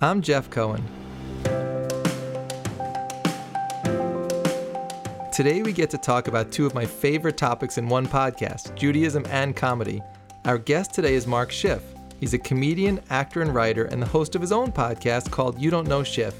[0.00, 0.84] I'm Jeff Cohen.
[5.32, 9.26] Today we get to talk about two of my favorite topics in one podcast Judaism
[9.28, 10.00] and comedy.
[10.44, 11.82] Our guest today is Mark Schiff.
[12.20, 15.68] He's a comedian, actor, and writer, and the host of his own podcast called You
[15.68, 16.34] Don't Know Schiff.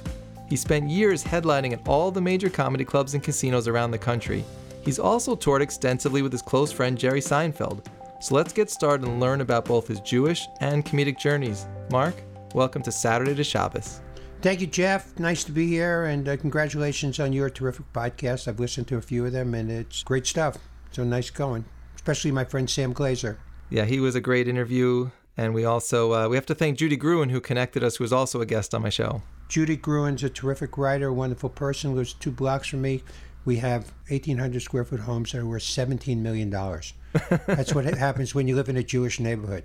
[0.48, 4.44] He spent years headlining at all the major comedy clubs and casinos around the country.
[4.84, 7.84] He's also toured extensively with his close friend Jerry Seinfeld.
[8.20, 11.66] So let's get started and learn about both his Jewish and comedic journeys.
[11.90, 12.14] Mark,
[12.54, 14.00] welcome to Saturday to Shabbos.
[14.40, 15.18] Thank you, Jeff.
[15.18, 18.46] Nice to be here, and uh, congratulations on your terrific podcast.
[18.46, 20.56] I've listened to a few of them, and it's great stuff.
[20.92, 21.64] So nice going,
[21.96, 23.38] especially my friend Sam Glazer.
[23.68, 26.96] Yeah, he was a great interview, and we also uh, we have to thank Judy
[26.96, 29.22] Gruen who connected us, who was also a guest on my show.
[29.48, 31.96] Judy Gruen's a terrific writer, wonderful person.
[31.96, 33.02] Lives two blocks from me.
[33.44, 36.94] We have 1,800 square foot homes that are worth 17 million dollars.
[37.46, 39.64] That's what happens when you live in a Jewish neighborhood.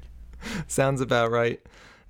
[0.67, 1.61] Sounds about right.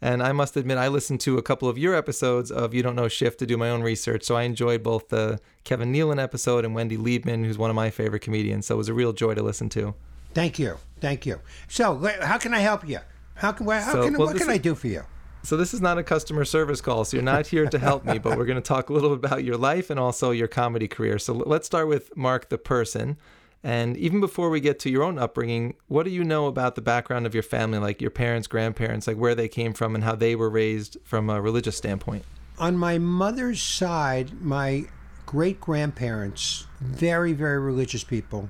[0.03, 2.97] And I must admit, I listened to a couple of your episodes of You Don't
[2.97, 4.23] Know Schiff to do my own research.
[4.23, 7.89] So I enjoyed both the Kevin Nealon episode and Wendy Liebman, who's one of my
[7.89, 8.65] favorite comedians.
[8.65, 9.95] So it was a real joy to listen to.
[10.33, 10.75] Thank you.
[10.99, 11.39] Thank you.
[11.69, 12.99] So, how can I help you?
[13.35, 15.03] How can, how So, can well, what can I do for you?
[15.43, 18.17] So this is not a customer service call, so you're not here to help me,
[18.17, 20.89] but we're going to talk a little bit about your life and also your comedy
[20.89, 21.17] career.
[21.17, 23.17] So let's start with Mark the person.
[23.63, 26.81] And even before we get to your own upbringing, what do you know about the
[26.81, 30.15] background of your family, like your parents, grandparents, like where they came from and how
[30.15, 32.25] they were raised from a religious standpoint?
[32.59, 34.85] On my mother's side, my
[35.25, 38.49] great grandparents, very, very religious people,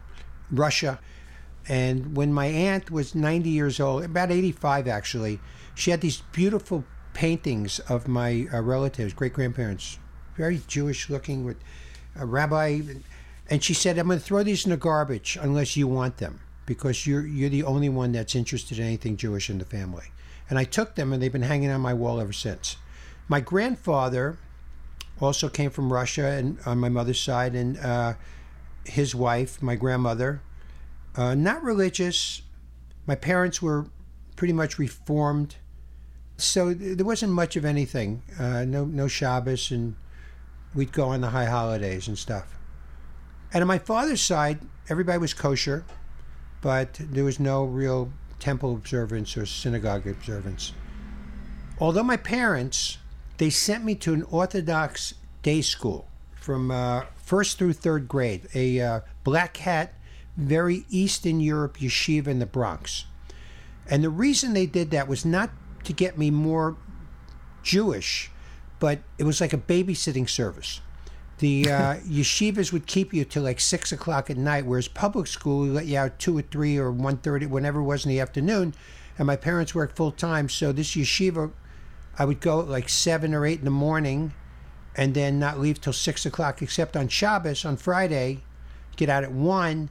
[0.52, 1.00] Russia.
[1.70, 5.40] And when my aunt was 90 years old, about 85 actually,
[5.76, 6.84] she had these beautiful
[7.14, 10.00] paintings of my uh, relatives, great grandparents,
[10.36, 11.58] very Jewish looking with
[12.16, 12.82] a rabbi.
[13.50, 16.40] And she said, I'm going to throw these in the garbage unless you want them
[16.66, 20.06] because you're, you're the only one that's interested in anything Jewish in the family.
[20.50, 22.78] And I took them and they've been hanging on my wall ever since.
[23.28, 24.38] My grandfather
[25.22, 28.14] also came from Russia and on my mother's side, and uh,
[28.86, 30.42] his wife, my grandmother,
[31.16, 32.42] uh, not religious.
[33.06, 33.88] My parents were
[34.36, 35.56] pretty much reformed,
[36.38, 38.24] so th- there wasn't much of anything.
[38.40, 39.96] Uh, no, no Shabbos, and
[40.74, 42.58] we'd go on the high holidays and stuff.
[43.54, 44.60] And on my father's side,
[44.90, 45.86] everybody was kosher,
[46.62, 50.74] but there was no real temple observance or synagogue observance.
[51.80, 52.98] Although my parents,
[53.38, 58.82] they sent me to an Orthodox day school from uh, first through third grade, a
[58.82, 59.94] uh, black hat,
[60.36, 63.06] very Eastern Europe yeshiva in the Bronx.
[63.88, 65.52] And the reason they did that was not
[65.84, 66.76] to get me more
[67.62, 68.32] Jewish,
[68.80, 70.82] but it was like a babysitting service.
[71.44, 75.60] The uh, yeshivas would keep you till like six o'clock at night, whereas public school
[75.60, 78.22] would let you out two or three or one thirty, whenever it was in the
[78.22, 78.74] afternoon.
[79.18, 81.52] And my parents worked full time, so this yeshiva,
[82.18, 84.34] I would go at like seven or eight in the morning,
[84.96, 88.40] and then not leave till six o'clock, except on Shabbos on Friday,
[88.96, 89.90] get out at one,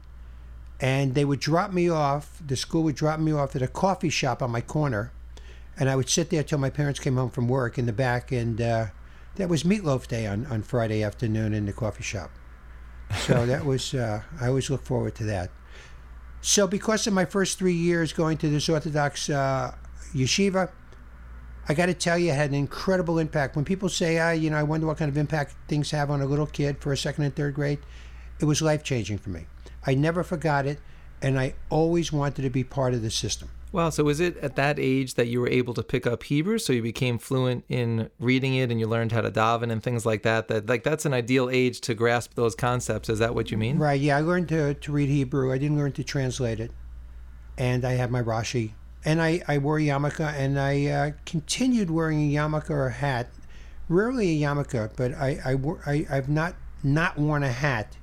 [0.80, 2.40] and they would drop me off.
[2.46, 5.12] The school would drop me off at a coffee shop on my corner,
[5.78, 8.32] and I would sit there till my parents came home from work in the back,
[8.32, 8.86] and uh,
[9.36, 12.30] that was meatloaf day on, on Friday afternoon in the coffee shop.
[13.20, 15.50] So that was uh, I always look forward to that.
[16.40, 19.74] So because of my first three years going to this Orthodox uh,
[20.12, 20.70] yeshiva,
[21.68, 23.54] I got to tell you, it had an incredible impact.
[23.54, 26.20] When people say, ah, you know, I wonder what kind of impact things have on
[26.20, 27.78] a little kid for a second and third grade,
[28.40, 29.46] it was life changing for me.
[29.86, 30.80] I never forgot it,
[31.20, 33.48] and I always wanted to be part of the system.
[33.72, 36.58] Wow, so was it at that age that you were able to pick up Hebrew,
[36.58, 40.04] so you became fluent in reading it and you learned how to daven and things
[40.04, 40.48] like that?
[40.48, 43.08] That like that's an ideal age to grasp those concepts.
[43.08, 43.78] Is that what you mean?
[43.78, 45.50] Right, yeah, I learned to, to read Hebrew.
[45.50, 46.70] I didn't learn to translate it.
[47.56, 48.72] And I had my Rashi.
[49.06, 52.92] And I, I wore a yarmulke, and I uh, continued wearing a yarmulke or a
[52.92, 53.30] hat.
[53.88, 56.54] Rarely a yarmulke, but I, I, wore- I, I've not,
[56.84, 57.96] not worn a hat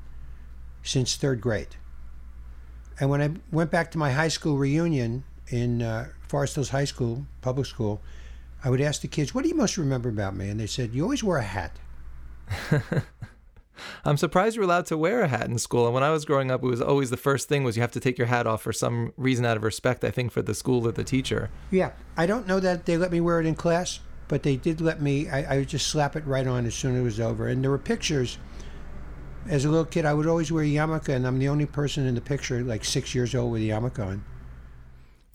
[0.83, 1.75] since third grade.
[2.99, 6.85] And when I went back to my high school reunion in uh, Forest Hills High
[6.85, 8.01] School, public school,
[8.63, 10.49] I would ask the kids, What do you most remember about me?
[10.49, 11.79] And they said, You always wore a hat.
[14.05, 15.85] I'm surprised you're allowed to wear a hat in school.
[15.85, 17.91] And when I was growing up, it was always the first thing was you have
[17.93, 20.53] to take your hat off for some reason out of respect, I think, for the
[20.53, 21.49] school or the teacher.
[21.71, 24.81] Yeah, I don't know that they let me wear it in class, but they did
[24.81, 25.29] let me.
[25.29, 27.47] I, I would just slap it right on as soon as it was over.
[27.47, 28.37] And there were pictures.
[29.47, 32.05] As a little kid, I would always wear a yarmulke, and I'm the only person
[32.05, 34.23] in the picture, like six years old, with a yarmulke on.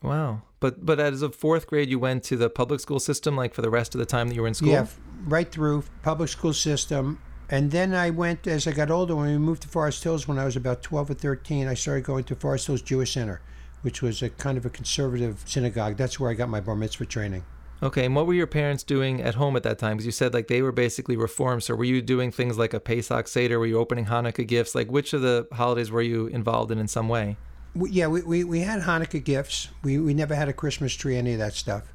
[0.04, 0.42] Wow.
[0.60, 3.62] But but as a fourth grade, you went to the public school system, like for
[3.62, 4.70] the rest of the time that you were in school.
[4.70, 4.86] Yeah,
[5.26, 7.18] right through public school system.
[7.50, 9.14] And then I went as I got older.
[9.14, 12.04] When we moved to Forest Hills, when I was about 12 or 13, I started
[12.04, 13.42] going to Forest Hills Jewish Center,
[13.82, 15.96] which was a kind of a conservative synagogue.
[15.96, 17.44] That's where I got my bar mitzvah training.
[17.82, 19.96] Okay, and what were your parents doing at home at that time?
[19.96, 21.62] Because you said like they were basically reformed.
[21.62, 23.58] So were you doing things like a Pesach Seder?
[23.58, 24.74] Were you opening Hanukkah gifts?
[24.74, 27.36] Like which of the holidays were you involved in in some way?
[27.76, 29.68] Yeah, we, we, we had Hanukkah gifts.
[29.82, 31.92] We, we never had a Christmas tree, any of that stuff.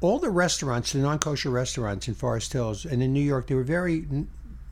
[0.00, 3.54] All the restaurants, the non kosher restaurants in Forest Hills and in New York, they
[3.54, 4.06] were very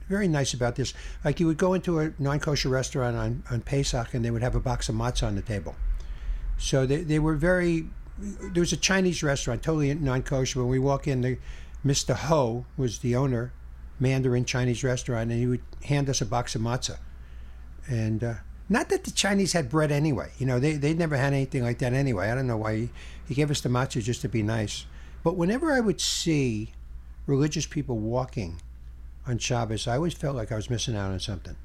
[0.08, 0.92] very nice about this.
[1.24, 4.42] Like you would go into a non kosher restaurant on, on Pesach and they would
[4.42, 5.74] have a box of matzah on the table.
[6.58, 7.86] So they, they were very.
[8.18, 10.60] There was a Chinese restaurant, totally non kosher.
[10.60, 11.38] When we walk in, the,
[11.84, 12.14] Mr.
[12.14, 13.52] Ho was the owner,
[13.98, 16.98] Mandarin Chinese restaurant, and he would hand us a box of matzah.
[17.88, 18.34] And uh,
[18.72, 20.30] not that the Chinese had bread anyway.
[20.38, 22.30] You know, they, they never had anything like that anyway.
[22.30, 22.90] I don't know why he,
[23.28, 24.86] he gave us the matzah just to be nice.
[25.22, 26.72] But whenever I would see
[27.26, 28.60] religious people walking
[29.26, 31.56] on Shabbos, I always felt like I was missing out on something.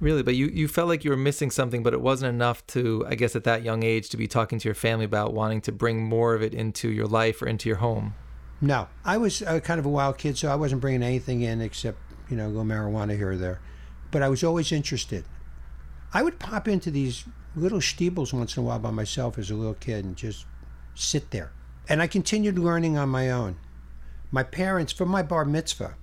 [0.00, 3.06] Really, but you, you felt like you were missing something, but it wasn't enough to,
[3.08, 5.72] I guess, at that young age, to be talking to your family about wanting to
[5.72, 8.14] bring more of it into your life or into your home.
[8.60, 11.60] No, I was uh, kind of a wild kid, so I wasn't bringing anything in
[11.60, 11.98] except,
[12.28, 13.60] you know, little marijuana here or there.
[14.10, 15.24] But I was always interested.
[16.14, 17.24] I would pop into these
[17.56, 20.46] little shtiebels once in a while by myself as a little kid and just
[20.94, 21.50] sit there.
[21.88, 23.56] And I continued learning on my own.
[24.30, 25.96] My parents, for my bar mitzvah,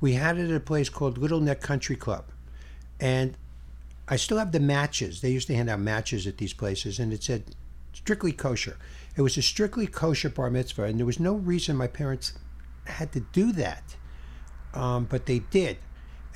[0.00, 2.24] we had it at a place called Little Neck Country Club.
[2.98, 3.36] And
[4.08, 5.20] I still have the matches.
[5.20, 7.54] They used to hand out matches at these places, and it said
[7.92, 8.78] strictly kosher.
[9.16, 12.32] It was a strictly kosher bar mitzvah, and there was no reason my parents
[12.84, 13.96] had to do that.
[14.72, 15.76] Um, but they did.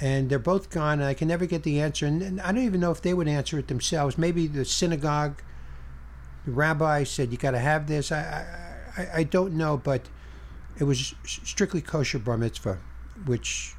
[0.02, 2.06] And they're both gone, and I can never get the answer.
[2.06, 4.18] And, I don't even know if they would answer it themselves.
[4.18, 5.40] Maybe the synagogue,
[6.44, 8.10] the rabbi said, You got to have this.
[8.10, 8.44] I,
[8.96, 10.08] I, I don't know, but
[10.78, 12.78] it was strictly kosher bar mitzvah
[13.26, 13.74] which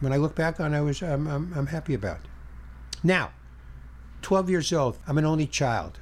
[0.00, 2.20] when I look back on, I was I'm, I'm, I'm happy about.
[3.02, 3.32] Now,
[4.22, 5.98] 12 years old, I'm an only child,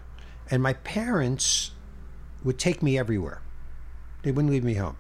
[0.51, 1.73] and my parents
[2.43, 3.43] would take me everywhere.
[4.23, 4.97] They wouldn't leave me home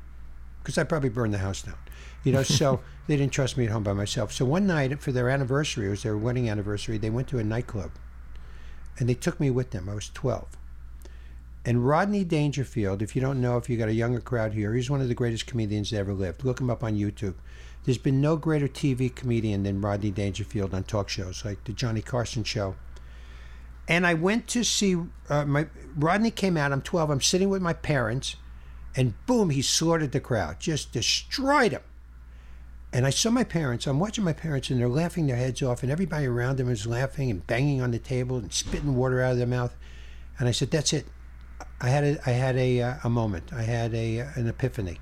[0.62, 1.76] because I'd probably burn the house down,
[2.22, 2.42] you know.
[2.42, 4.32] So they didn't trust me at home by myself.
[4.32, 6.98] So one night for their anniversary, it was their wedding anniversary.
[6.98, 7.90] They went to a nightclub,
[8.98, 9.88] and they took me with them.
[9.88, 10.56] I was 12.
[11.66, 14.90] And Rodney Dangerfield, if you don't know, if you got a younger crowd here, he's
[14.90, 16.44] one of the greatest comedians that ever lived.
[16.44, 17.34] Look him up on YouTube.
[17.84, 22.02] There's been no greater TV comedian than Rodney Dangerfield on talk shows like the Johnny
[22.02, 22.76] Carson show.
[23.88, 24.96] And I went to see
[25.28, 26.72] uh, my Rodney came out.
[26.72, 27.10] I'm 12.
[27.10, 28.36] I'm sitting with my parents,
[28.96, 31.82] and boom, he slaughtered the crowd, just destroyed them.
[32.94, 33.86] And I saw my parents.
[33.86, 36.86] I'm watching my parents, and they're laughing their heads off, and everybody around them is
[36.86, 39.76] laughing and banging on the table and spitting water out of their mouth.
[40.38, 41.06] And I said, "That's it.
[41.80, 43.52] I had a, I had a, uh, a moment.
[43.52, 45.00] I had a, uh, an epiphany.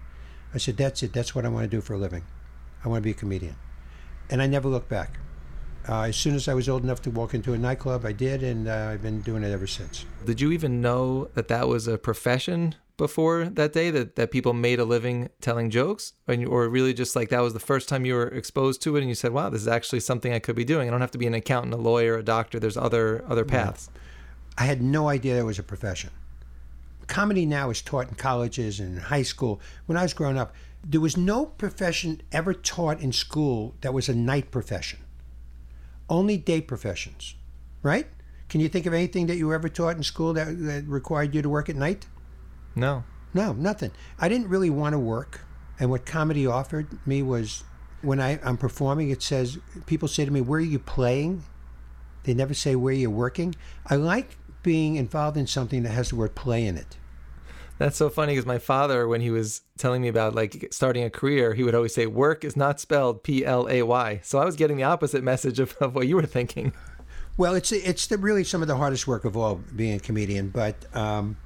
[0.55, 1.13] I said, that's it.
[1.13, 2.25] That's what I want to do for a living.
[2.85, 3.57] I want to be a comedian.
[4.31, 5.19] And I never looked back.
[5.89, 8.43] Uh, as soon as I was old enough to walk into a nightclub, I did,
[8.43, 10.05] and uh, I've been doing it ever since.
[10.25, 14.53] Did you even know that that was a profession before that day, that, that people
[14.53, 16.13] made a living telling jokes?
[16.29, 19.01] Or, or really just like that was the first time you were exposed to it
[19.01, 20.89] and you said, wow, this is actually something I could be doing.
[20.89, 22.59] I don't have to be an accountant, a lawyer, a doctor.
[22.59, 23.91] There's other, other paths.
[24.57, 26.11] I had no idea there was a profession
[27.13, 29.61] comedy now is taught in colleges and high school.
[29.87, 34.09] When I was growing up, there was no profession ever taught in school that was
[34.09, 35.01] a night profession.
[36.09, 37.35] Only day professions,
[37.83, 38.07] right?
[38.49, 41.35] Can you think of anything that you were ever taught in school that, that required
[41.35, 42.07] you to work at night?
[42.75, 43.05] No.
[43.35, 43.93] No, nothing.
[44.19, 45.41] I didn't really want to work.
[45.81, 47.65] And what comedy offered me was
[48.03, 51.45] when I, I'm performing, it says, people say to me, Where are you playing?
[52.25, 53.55] They never say where you're working.
[53.87, 56.99] I like being involved in something that has the word play in it.
[57.79, 61.11] That's so funny because my father, when he was telling me about like starting a
[61.11, 64.45] career, he would always say, "Work is not spelled P L A Y." So I
[64.45, 66.73] was getting the opposite message of, of what you were thinking.
[67.37, 70.51] Well, it's it's the, really some of the hardest work of all being a comedian,
[70.51, 71.39] but um,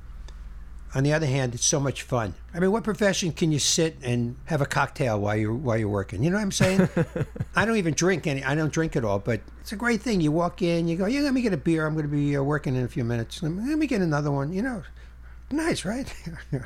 [0.94, 2.34] on the other hand, it's so much fun.
[2.54, 5.88] I mean, what profession can you sit and have a cocktail while you're while you're
[5.88, 6.22] working?
[6.22, 6.88] You know what I'm saying?
[7.56, 8.42] I don't even drink any.
[8.42, 10.20] I don't drink at all, but it's a great thing.
[10.20, 11.86] You walk in, you go, yeah, let me get a beer.
[11.86, 13.42] I'm going to be uh, working in a few minutes.
[13.42, 14.52] Let me, let me get another one.
[14.52, 14.82] You know,
[15.50, 16.12] nice, right?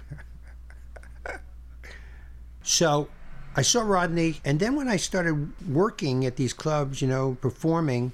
[2.62, 3.08] so,
[3.56, 8.12] I saw Rodney, and then when I started working at these clubs, you know, performing,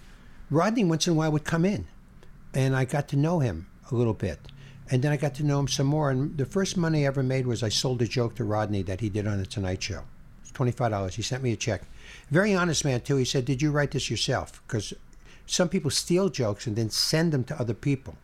[0.51, 1.87] Rodney once in a while would come in,
[2.55, 4.39] and I got to know him a little bit
[4.91, 6.11] and then I got to know him some more.
[6.11, 9.01] And the first money I ever made was I sold a joke to Rodney that
[9.01, 10.05] he did on The Tonight Show.
[10.43, 11.15] It's $25.
[11.15, 11.83] He sent me a check.
[12.31, 13.17] Very honest man, too.
[13.17, 14.63] He said, Did you write this yourself?
[14.67, 14.93] Because
[15.47, 18.17] some people steal jokes and then send them to other people.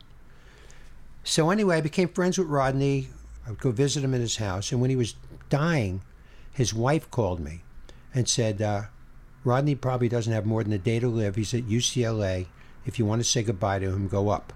[1.25, 3.09] So, anyway, I became friends with Rodney.
[3.47, 4.71] I would go visit him in his house.
[4.71, 5.14] And when he was
[5.50, 6.02] dying,
[6.52, 7.62] his wife called me
[8.14, 8.83] and said, uh,
[9.45, 11.35] Rodney probably doesn't have more than a day to live.
[11.35, 12.47] He's at UCLA.
[12.87, 14.52] If you want to say goodbye to him, go up.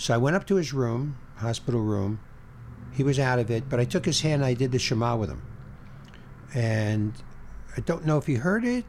[0.00, 2.20] So I went up to his room, hospital room,
[2.94, 4.40] He was out of it, but I took his hand.
[4.40, 5.42] And I did the Shema with him,
[6.54, 7.12] and
[7.76, 8.86] I don't know if he heard it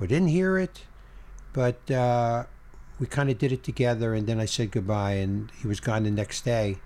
[0.00, 0.84] or didn't hear it,
[1.52, 2.44] but uh,
[3.00, 4.14] we kind of did it together.
[4.14, 6.78] And then I said goodbye, and he was gone the next day.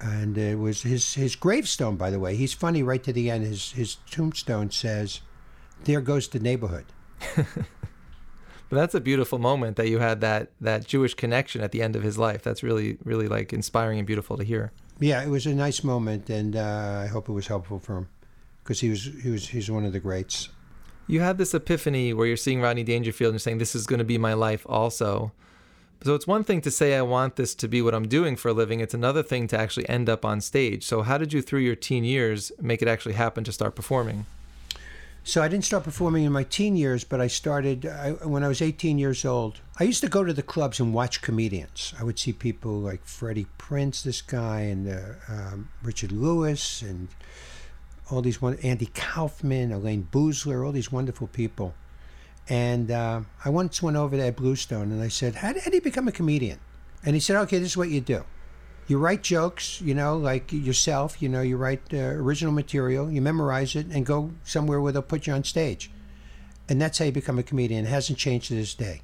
[0.00, 2.36] And it was his his gravestone, by the way.
[2.36, 3.44] He's funny right to the end.
[3.44, 5.20] His his tombstone says,
[5.82, 6.86] "There goes the neighborhood."
[8.72, 11.94] But that's a beautiful moment that you had that that Jewish connection at the end
[11.94, 12.42] of his life.
[12.42, 14.72] That's really really like inspiring and beautiful to hear.
[14.98, 18.08] Yeah, it was a nice moment, and uh, I hope it was helpful for him
[18.64, 20.48] because he was he was he's one of the greats.
[21.06, 23.98] You had this epiphany where you're seeing Rodney Dangerfield and you're saying this is going
[23.98, 25.32] to be my life also.
[26.02, 28.48] So it's one thing to say I want this to be what I'm doing for
[28.48, 28.80] a living.
[28.80, 30.86] It's another thing to actually end up on stage.
[30.86, 34.24] So how did you through your teen years make it actually happen to start performing?
[35.24, 38.48] So I didn't start performing in my teen years, but I started I, when I
[38.48, 39.60] was 18 years old.
[39.78, 41.94] I used to go to the clubs and watch comedians.
[41.98, 47.08] I would see people like Freddie Prinze, this guy, and uh, um, Richard Lewis, and
[48.10, 51.74] all these one Andy Kaufman, Elayne Boosler, all these wonderful people.
[52.48, 55.74] And uh, I once went over to Ed Bluestone and I said, how, how do
[55.74, 56.58] you become a comedian?
[57.04, 58.24] And he said, okay, this is what you do.
[58.88, 63.22] You write jokes, you know, like yourself, you know, you write uh, original material, you
[63.22, 65.90] memorize it, and go somewhere where they'll put you on stage.
[66.68, 67.86] And that's how you become a comedian.
[67.86, 69.02] It hasn't changed to this day.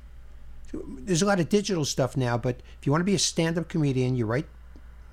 [0.72, 3.56] There's a lot of digital stuff now, but if you want to be a stand
[3.56, 4.46] up comedian, you write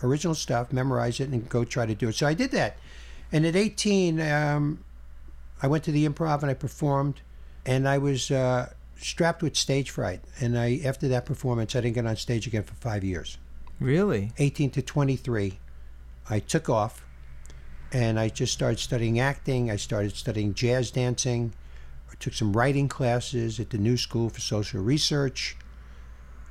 [0.03, 2.15] original stuff, memorize it, and go try to do it.
[2.15, 2.77] So I did that.
[3.31, 4.84] And at 18, um,
[5.62, 7.22] I went to the improv and I performed
[7.65, 10.22] and I was uh, strapped with stage fright.
[10.39, 13.38] And I, after that performance, I didn't get on stage again for five years.
[13.79, 14.32] Really?
[14.38, 15.60] 18 to 23,
[16.29, 17.05] I took off,
[17.91, 19.70] and I just started studying acting.
[19.70, 21.53] I started studying jazz dancing.
[22.10, 25.58] I took some writing classes at the New School for Social Research.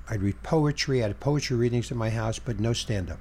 [0.08, 1.02] I'd read poetry.
[1.02, 3.18] I had poetry readings at my house, but no stand up.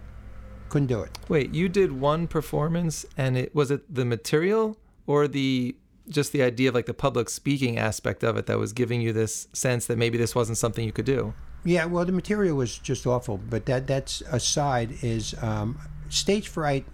[0.70, 1.18] Couldn't do it.
[1.30, 5.76] Wait, you did one performance, and it was it the material or the
[6.10, 9.14] just the idea of like the public speaking aspect of it that was giving you
[9.14, 11.34] this sense that maybe this wasn't something you could do?
[11.65, 14.98] Yeah, well, the material was just awful, but that that's aside.
[15.01, 15.79] Is um,
[16.10, 16.86] stage fright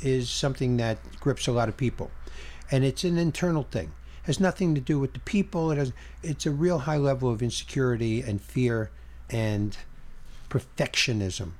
[0.00, 2.10] is something that grips a lot of people,
[2.70, 3.92] and it's an internal thing.
[4.22, 5.70] It has nothing to do with the people.
[5.70, 5.92] It has.
[6.22, 8.90] It's a real high level of insecurity and fear
[9.30, 9.76] and
[10.50, 11.52] perfectionism.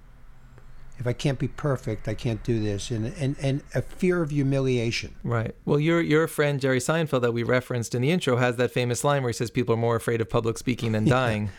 [0.98, 4.30] If I can't be perfect, I can't do this, and and, and a fear of
[4.30, 5.14] humiliation.
[5.24, 5.54] Right.
[5.64, 9.04] Well, your your friend Jerry Seinfeld that we referenced in the intro has that famous
[9.04, 11.50] line where he says people are more afraid of public speaking than dying.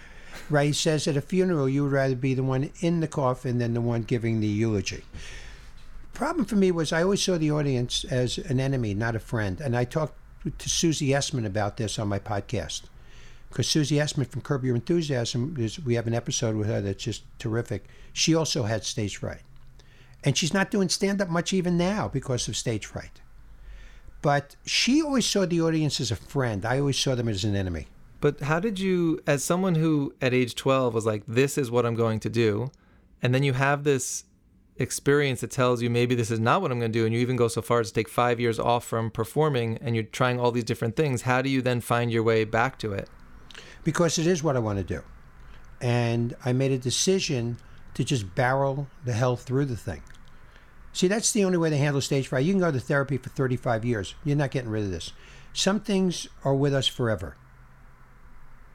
[0.50, 0.68] Right.
[0.68, 3.74] He says at a funeral, you would rather be the one in the coffin than
[3.74, 5.04] the one giving the eulogy.
[6.13, 9.60] Problem for me was I always saw the audience as an enemy, not a friend.
[9.60, 10.16] And I talked
[10.58, 12.84] to Susie Essman about this on my podcast.
[13.50, 17.04] Because Susie Essman from Curb Your Enthusiasm, is, we have an episode with her that's
[17.04, 17.86] just terrific.
[18.13, 19.42] She also had stage fright.
[20.24, 23.22] And she's not doing stand up much even now because of stage fright.
[24.22, 26.66] But she always saw the audience as a friend.
[26.66, 27.88] I always saw them as an enemy.
[28.20, 31.86] But how did you, as someone who at age 12 was like, this is what
[31.86, 32.72] I'm going to do,
[33.22, 34.24] and then you have this
[34.78, 37.20] experience that tells you maybe this is not what I'm going to do, and you
[37.20, 40.40] even go so far as to take five years off from performing and you're trying
[40.40, 43.10] all these different things, how do you then find your way back to it?
[43.84, 45.02] Because it is what I want to do.
[45.80, 47.58] And I made a decision
[47.94, 50.04] to just barrel the hell through the thing.
[50.94, 52.46] See, that's the only way to handle stage fright.
[52.46, 54.16] You can go to therapy for 35 years.
[54.24, 55.14] You're not getting rid of this.
[55.54, 57.36] Some things are with us forever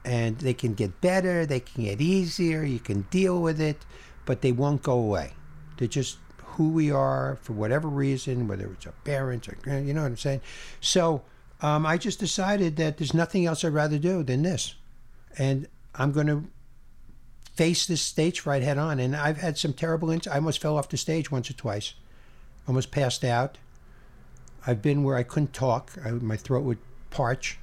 [0.05, 3.85] and they can get better, they can get easier, you can deal with it,
[4.25, 5.33] but they won't go away.
[5.77, 10.01] They're just who we are for whatever reason, whether it's our parents or you know
[10.01, 10.41] what I'm saying.
[10.81, 11.23] So
[11.61, 14.75] um, I just decided that there's nothing else I'd rather do than this,
[15.37, 16.45] and I'm going to
[17.55, 18.99] face this stage fright head on.
[18.99, 20.09] And I've had some terrible.
[20.09, 21.93] Ins- I almost fell off the stage once or twice,
[22.67, 23.57] almost passed out.
[24.65, 25.91] I've been where I couldn't talk.
[26.05, 26.79] I, my throat would
[27.09, 27.59] parch.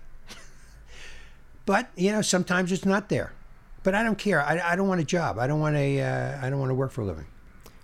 [1.70, 3.32] But you know, sometimes it's not there.
[3.84, 4.42] But I don't care.
[4.42, 5.38] I, I don't want a job.
[5.38, 6.00] I don't want a.
[6.00, 7.26] Uh, I don't want to work for a living.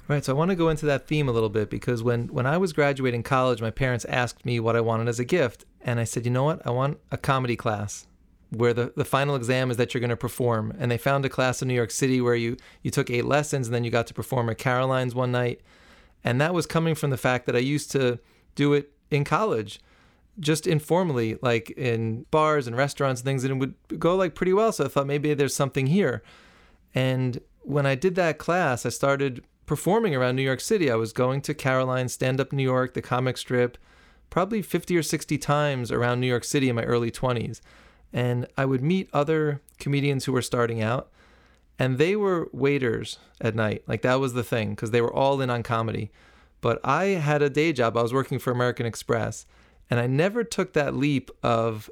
[0.08, 0.24] Right.
[0.24, 2.58] So I want to go into that theme a little bit because when when I
[2.58, 6.04] was graduating college, my parents asked me what I wanted as a gift, and I
[6.04, 8.08] said, you know what, I want a comedy class
[8.50, 10.74] where the, the final exam is that you're going to perform.
[10.80, 13.68] And they found a class in New York City where you you took eight lessons
[13.68, 15.60] and then you got to perform at Caroline's one night,
[16.24, 18.18] and that was coming from the fact that I used to
[18.56, 19.78] do it in college
[20.38, 24.52] just informally, like in bars and restaurants and things, and it would go like pretty
[24.52, 24.72] well.
[24.72, 26.22] So I thought maybe there's something here.
[26.94, 30.90] And when I did that class, I started performing around New York City.
[30.90, 33.76] I was going to Caroline, Stand Up New York, the comic strip,
[34.30, 37.60] probably 50 or 60 times around New York City in my early 20s.
[38.12, 41.10] And I would meet other comedians who were starting out.
[41.78, 43.82] and they were waiters at night.
[43.86, 46.10] Like that was the thing because they were all in on comedy.
[46.60, 47.96] But I had a day job.
[47.96, 49.46] I was working for American Express,
[49.90, 51.88] and I never took that leap of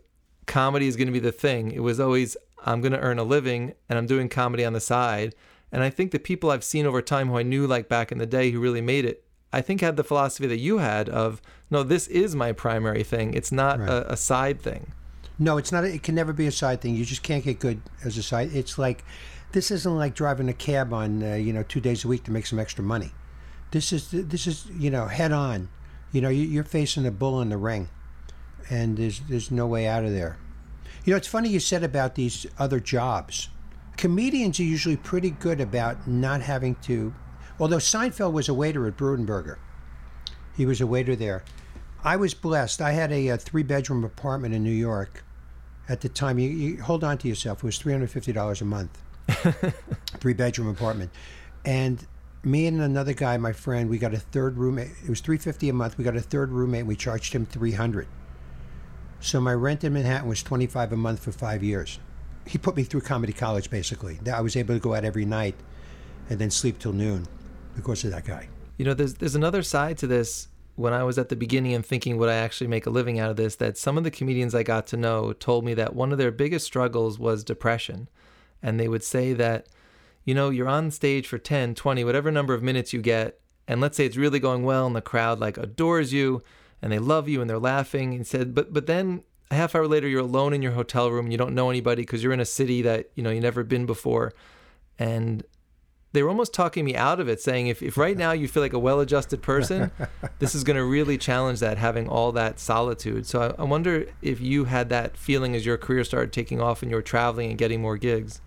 [0.47, 1.71] comedy is going to be the thing.
[1.73, 4.81] It was always I'm going to earn a living and I'm doing comedy on the
[4.81, 5.35] side.
[5.71, 8.19] And I think the people I've seen over time who I knew like back in
[8.19, 11.41] the day who really made it, I think had the philosophy that you had of
[11.71, 13.35] no, this is my primary thing.
[13.35, 13.89] It's not Right.
[13.89, 14.93] a, a side thing.
[15.39, 15.85] No, it's not.
[15.85, 16.95] It can never be a side thing.
[16.95, 18.51] You just can't get good as a side.
[18.55, 19.05] It's like
[19.53, 22.31] this isn't like driving a cab on uh, you know two days a week to
[22.31, 23.11] make some extra money.
[23.73, 25.69] This is this is you know head on.
[26.15, 27.89] You know you- you're facing a bull in the ring,
[28.71, 30.37] and there's there's no way out of there.
[31.05, 33.49] You know it's funny you said about these other jobs.
[33.97, 37.15] Comedians are usually pretty good about not having to.
[37.59, 39.57] Although Seinfeld was a waiter at Brudenberger,
[40.57, 41.43] he was a waiter there.
[42.05, 42.81] I was blessed.
[42.81, 45.25] I had a, a three bedroom apartment in New York
[45.89, 46.39] at the time.
[46.39, 47.59] You, you hold on to yourself.
[47.59, 49.03] It was three hundred fifty dollars a month,
[50.21, 51.11] three bedroom apartment,
[51.65, 52.07] and
[52.45, 54.91] me and another guy, my friend, we got a third roommate.
[55.03, 55.99] It was three fifty a month.
[55.99, 56.81] We got a third roommate.
[56.81, 58.07] and We charged him three hundred.
[59.21, 61.99] So my rent in Manhattan was twenty five a month for five years.
[62.47, 64.19] He put me through comedy college basically.
[64.31, 65.55] I was able to go out every night,
[66.29, 67.27] and then sleep till noon,
[67.75, 68.49] because of that guy.
[68.77, 70.49] You know, there's there's another side to this.
[70.77, 73.31] When I was at the beginning and thinking, would I actually make a living out
[73.31, 73.55] of this?
[73.55, 76.33] That some of the comedians I got to know told me that one of their
[76.33, 78.09] biggest struggles was depression,
[78.61, 79.69] and they would say that,
[80.25, 83.81] you know, you're on stage for 10, 20, whatever number of minutes you get, and
[83.81, 86.43] let's say it's really going well, and the crowd like adores you,
[86.83, 89.87] and they love you, and they're laughing, and said, but but then a half hour
[89.87, 92.41] later, you're alone in your hotel room, and you don't know anybody because you're in
[92.41, 94.33] a city that you know you've never been before,
[94.99, 95.45] and
[96.15, 98.63] they were almost talking me out of it, saying if, if right now you feel
[98.63, 99.91] like a well adjusted person,
[100.39, 103.27] this is going to really challenge that, having all that solitude.
[103.27, 106.83] So I, I wonder if you had that feeling as your career started taking off
[106.83, 108.41] and you were traveling and getting more gigs.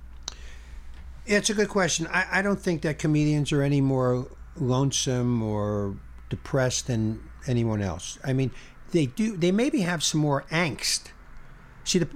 [1.27, 2.07] Yeah, it's a good question.
[2.07, 5.97] I, I don't think that comedians are any more lonesome or
[6.29, 8.17] depressed than anyone else.
[8.23, 8.51] I mean,
[8.91, 9.35] they do.
[9.35, 11.11] They maybe have some more angst.
[11.83, 12.07] See, the,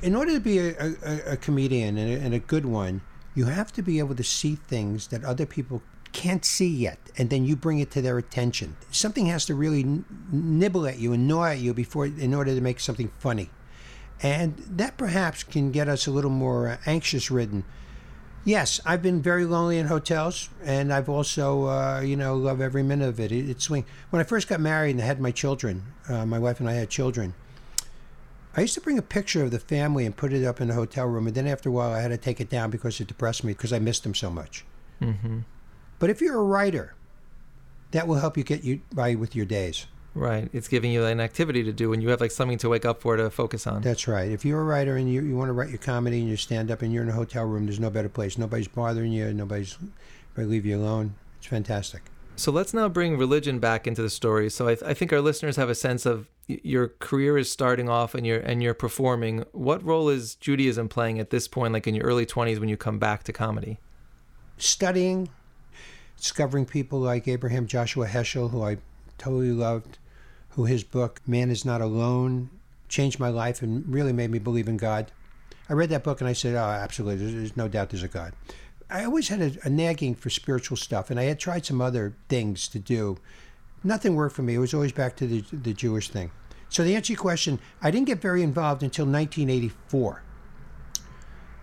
[0.00, 3.02] in order to be a, a, a comedian and a, and a good one,
[3.34, 7.28] you have to be able to see things that other people can't see yet, and
[7.28, 8.76] then you bring it to their attention.
[8.90, 12.54] Something has to really n- nibble at you and gnaw at you before, in order
[12.54, 13.50] to make something funny,
[14.22, 17.64] and that perhaps can get us a little more anxious-ridden.
[18.44, 22.82] Yes, I've been very lonely in hotels, and I've also, uh, you know, love every
[22.82, 23.32] minute of it.
[23.32, 23.48] it.
[23.48, 23.86] It's swing.
[24.10, 26.74] When I first got married and I had my children, uh, my wife and I
[26.74, 27.32] had children.
[28.56, 30.74] I used to bring a picture of the family and put it up in the
[30.74, 33.08] hotel room, and then after a while, I had to take it down because it
[33.08, 34.64] depressed me because I missed them so much.
[35.00, 35.40] Mm-hmm.
[35.98, 36.94] But if you're a writer,
[37.92, 39.86] that will help you get you by with your days.
[40.14, 40.48] Right.
[40.52, 43.00] It's giving you an activity to do and you have like something to wake up
[43.02, 43.82] for to focus on.
[43.82, 44.30] That's right.
[44.30, 46.70] If you're a writer and you, you want to write your comedy and you stand
[46.70, 48.38] up and you're in a hotel room, there's no better place.
[48.38, 49.32] Nobody's bothering you.
[49.34, 49.76] Nobody's
[50.34, 51.14] going to leave you alone.
[51.38, 52.02] It's fantastic.
[52.36, 54.50] So let's now bring religion back into the story.
[54.50, 57.50] So I, th- I think our listeners have a sense of y- your career is
[57.50, 59.44] starting off and you're and you're performing.
[59.52, 62.76] What role is Judaism playing at this point, like in your early 20s when you
[62.76, 63.78] come back to comedy?
[64.58, 65.28] Studying,
[66.16, 68.78] discovering people like Abraham Joshua Heschel, who I
[69.16, 69.98] totally loved,
[70.54, 72.50] who his book "Man Is Not Alone"
[72.88, 75.10] changed my life and really made me believe in God.
[75.68, 77.26] I read that book and I said, "Oh, absolutely.
[77.26, 78.34] There's, no doubt there's a God."
[78.90, 82.14] I always had a, a nagging for spiritual stuff, and I had tried some other
[82.28, 83.18] things to do.
[83.82, 84.54] Nothing worked for me.
[84.54, 86.30] It was always back to the, the Jewish thing.
[86.68, 90.22] So, to answer your question, I didn't get very involved until 1984.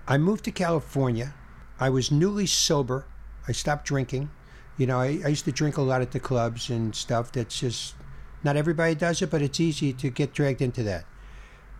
[0.07, 1.33] I moved to California.
[1.79, 3.05] I was newly sober.
[3.47, 4.29] I stopped drinking.
[4.77, 7.31] You know, I, I used to drink a lot at the clubs and stuff.
[7.31, 7.95] That's just
[8.43, 11.05] not everybody does it, but it's easy to get dragged into that.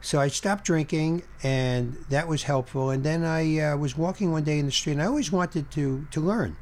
[0.01, 2.89] So I stopped drinking, and that was helpful.
[2.89, 5.69] And then I uh, was walking one day in the street, and I always wanted
[5.71, 6.57] to to learn.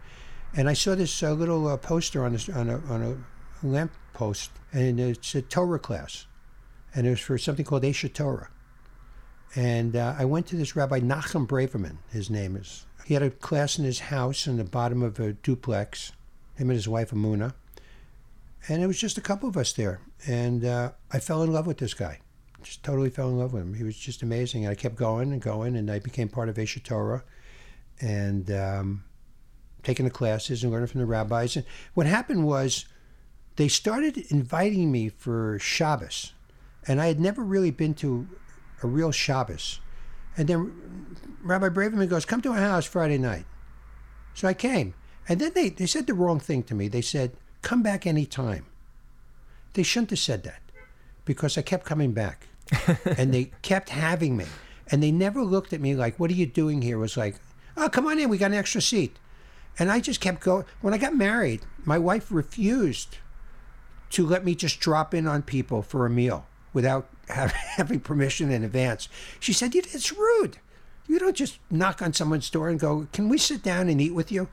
[0.53, 3.93] And I saw this uh, little uh, poster on a, on a on a lamp
[4.13, 6.27] post, and it's a Torah class,
[6.93, 8.47] and it was for something called Aish HaTorah.
[9.55, 11.97] And uh, I went to this Rabbi Nachum Braverman.
[12.11, 12.85] His name is.
[13.05, 16.11] He had a class in his house in the bottom of a duplex.
[16.55, 17.53] Him and his wife Emuna,
[18.67, 20.01] and it was just a couple of us there.
[20.27, 22.19] And uh, I fell in love with this guy
[22.61, 23.73] just totally fell in love with him.
[23.73, 24.65] He was just amazing.
[24.65, 27.23] And I kept going and going, and I became part of Aish HaTorah
[28.01, 29.03] and um,
[29.83, 31.55] taking the classes and learning from the rabbis.
[31.55, 32.85] And what happened was
[33.55, 36.33] they started inviting me for Shabbos,
[36.87, 38.27] and I had never really been to
[38.83, 39.79] a real Shabbos.
[40.37, 43.45] And then Rabbi Braverman goes, Come to our house Friday night.
[44.33, 44.93] So I came.
[45.27, 46.87] And then they, they said the wrong thing to me.
[46.87, 48.65] They said, Come back anytime.
[49.73, 50.61] They shouldn't have said that
[51.25, 52.47] because I kept coming back
[53.17, 54.45] and they kept having me.
[54.91, 56.97] And they never looked at me like, What are you doing here?
[56.97, 57.35] It was like,
[57.77, 58.29] Oh, come on in.
[58.29, 59.17] We got an extra seat.
[59.77, 60.65] And I just kept going.
[60.81, 63.17] When I got married, my wife refused
[64.11, 68.63] to let me just drop in on people for a meal without having permission in
[68.63, 69.07] advance.
[69.39, 70.57] She said, It's rude.
[71.07, 74.13] You don't just knock on someone's door and go, Can we sit down and eat
[74.13, 74.47] with you?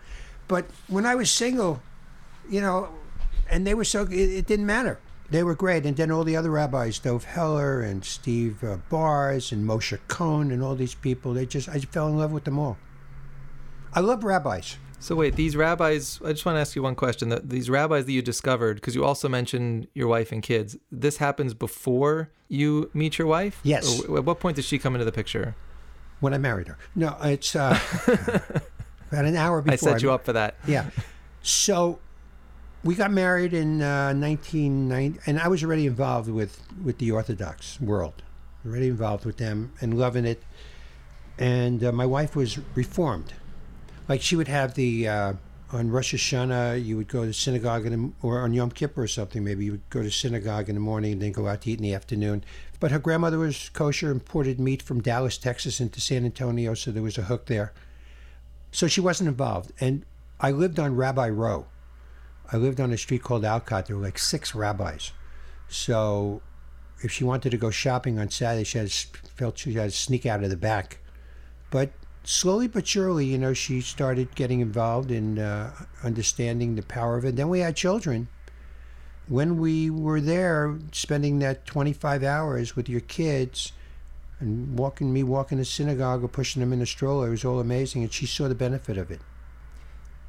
[0.48, 1.82] But when I was single,
[2.48, 2.88] you know,
[3.50, 4.98] and they were so, it, it didn't matter.
[5.30, 5.84] They were great.
[5.86, 10.50] And then all the other rabbis, Dov Heller and Steve uh, Baars and Moshe Cohn
[10.50, 12.78] and all these people, they just, I just fell in love with them all.
[13.92, 14.76] I love rabbis.
[14.98, 16.20] So wait, these rabbis.
[16.24, 17.28] I just want to ask you one question.
[17.28, 20.76] That these rabbis that you discovered, because you also mentioned your wife and kids.
[20.90, 23.60] This happens before you meet your wife.
[23.62, 24.04] Yes.
[24.04, 25.54] Or at what point does she come into the picture?
[26.20, 26.78] When I married her.
[26.94, 27.78] No, it's uh,
[29.12, 29.90] about an hour before.
[29.90, 30.56] I set you up for that.
[30.66, 30.90] Yeah.
[31.42, 32.00] So
[32.86, 37.80] we got married in uh, 1990, and I was already involved with with the Orthodox
[37.80, 38.22] world,
[38.64, 40.42] already involved with them and loving it.
[41.38, 43.34] And uh, my wife was reformed
[44.08, 45.32] like she would have the uh,
[45.72, 49.08] on Rosh Hashanah, you would go to synagogue, in the, or on Yom Kippur or
[49.08, 49.42] something.
[49.42, 51.78] Maybe you would go to synagogue in the morning and then go out to eat
[51.78, 52.44] in the afternoon.
[52.78, 57.02] But her grandmother was kosher, imported meat from Dallas, Texas, into San Antonio, so there
[57.02, 57.72] was a hook there.
[58.70, 59.72] So she wasn't involved.
[59.80, 60.04] And
[60.40, 61.66] I lived on Rabbi Row.
[62.52, 63.86] I lived on a street called Alcott.
[63.86, 65.12] There were like six rabbis.
[65.68, 66.42] So
[67.02, 70.26] if she wanted to go shopping on Saturday, she had felt she had to sneak
[70.26, 70.98] out of the back.
[71.70, 71.92] But
[72.24, 77.24] slowly but surely, you know, she started getting involved in uh, understanding the power of
[77.24, 77.36] it.
[77.36, 78.28] Then we had children.
[79.28, 83.72] When we were there, spending that 25 hours with your kids
[84.38, 87.58] and walking me walking to synagogue or pushing them in a stroller, it was all
[87.58, 88.02] amazing.
[88.02, 89.20] And she saw the benefit of it.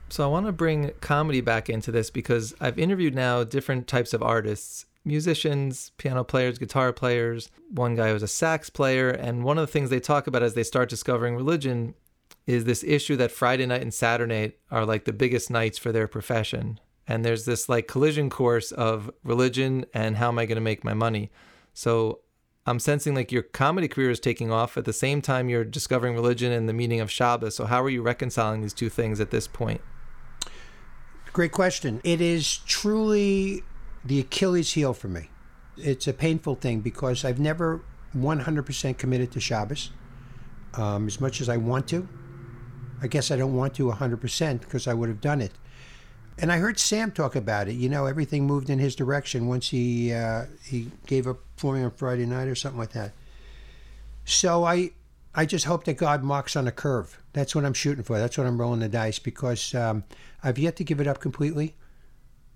[0.10, 4.14] So I want to bring comedy back into this because I've interviewed now different types
[4.14, 7.50] of artists musicians, piano players, guitar players.
[7.72, 9.10] One guy was a sax player.
[9.10, 11.96] And one of the things they talk about as they start discovering religion
[12.46, 16.08] is this issue that Friday night and Saturday are like the biggest nights for their
[16.08, 16.80] profession.
[17.08, 20.84] And there's this like collision course of religion and how am I going to make
[20.84, 21.32] my money.
[21.74, 22.20] So
[22.66, 26.16] I'm sensing like your comedy career is taking off at the same time you're discovering
[26.16, 27.56] religion and the meaning of Shabbos.
[27.56, 29.80] So how are you reconciling these two things at this point?
[31.38, 32.02] Great question.
[32.04, 33.62] It is truly
[34.04, 35.30] the Achilles heel for me.
[35.78, 37.82] It's a painful thing because I've never
[38.16, 39.92] 100% committed to Shabbos
[40.74, 42.10] um, as much as I want to.
[43.04, 45.52] I guess I don't want to 100% because I would have done it.
[46.40, 47.74] And I heard Sam talk about it.
[47.74, 51.92] You know, everything moved in his direction once he uh, he gave up performing on
[51.92, 53.14] Friday night or something like that.
[54.26, 54.90] So I
[55.38, 57.22] I just hope that God marks on a curve.
[57.34, 58.18] That's what I'm shooting for.
[58.18, 60.04] That's what I'm rolling the dice because um,
[60.44, 61.76] I've yet to give it up completely.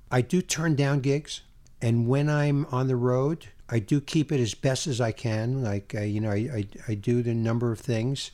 [0.10, 1.42] I do turn down gigs,
[1.80, 5.64] and when I'm on the road, I do keep it as best as I can.
[5.64, 8.32] Like uh, you know, I, I, I do the number of things.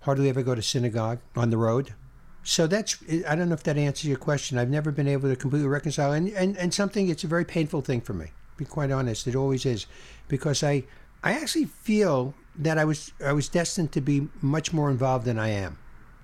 [0.00, 1.94] Hardly ever go to synagogue on the road.
[2.42, 2.98] So that's
[3.28, 4.58] I don't know if that answers your question.
[4.58, 7.82] I've never been able to completely reconcile, and and, and something it's a very painful
[7.82, 8.32] thing for me.
[8.56, 9.86] Be quite honest, it always is,
[10.26, 10.82] because I
[11.22, 15.38] I actually feel that I was I was destined to be much more involved than
[15.38, 15.78] I am,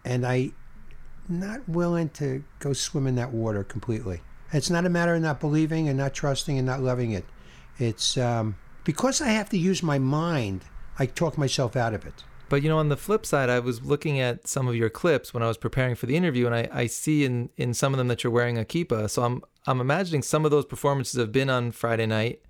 [0.04, 0.52] and I
[1.28, 4.22] not willing to go swim in that water completely.
[4.52, 7.24] It's not a matter of not believing and not trusting and not loving it.
[7.78, 10.64] It's um, because I have to use my mind,
[10.98, 12.24] I talk myself out of it.
[12.48, 15.34] But you know, on the flip side, I was looking at some of your clips
[15.34, 17.98] when I was preparing for the interview, and I, I see in, in some of
[17.98, 19.10] them that you're wearing a kippah.
[19.10, 22.40] So I'm I'm imagining some of those performances have been on Friday night,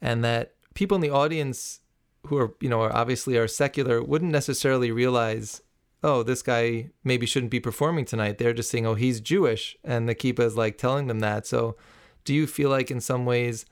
[0.00, 1.80] and that people in the audience
[2.28, 5.62] who are you know are obviously are secular wouldn't necessarily realize
[6.02, 8.38] oh, this guy maybe shouldn't be performing tonight.
[8.38, 9.76] They're just saying, oh, he's Jewish.
[9.82, 11.46] And the kippah is like telling them that.
[11.46, 11.76] So
[12.24, 13.66] do you feel like in some ways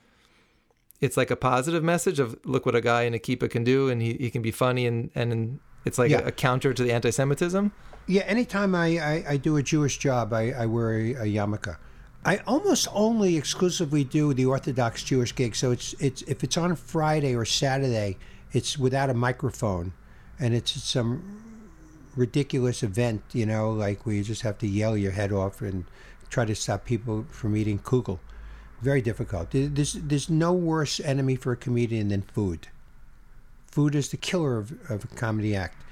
[1.01, 3.89] it's like a positive message of look what a guy in a kippah can do
[3.89, 6.21] and he, he can be funny and, and it's like yeah.
[6.21, 7.71] a, a, counter to the anti Semitism?
[8.09, 11.77] Yeah, anytime I, I, I, do a Jewish job, I, I wear a, a yarmulke.
[12.25, 15.55] I almost only exclusively do the Orthodox Jewish gig.
[15.55, 18.17] So it's it's if it's on Friday or Saturday,
[18.53, 19.93] it's without a microphone,
[20.39, 21.43] and it's some
[22.17, 25.85] ridiculous event, you know, like where you just have to yell your head off and
[26.31, 28.19] try to stop people from eating kugel.
[28.81, 29.49] Very difficult.
[29.51, 32.69] There's, there's no worse enemy for a comedian than food.
[33.71, 35.83] Food is the killer of, of a comedy act.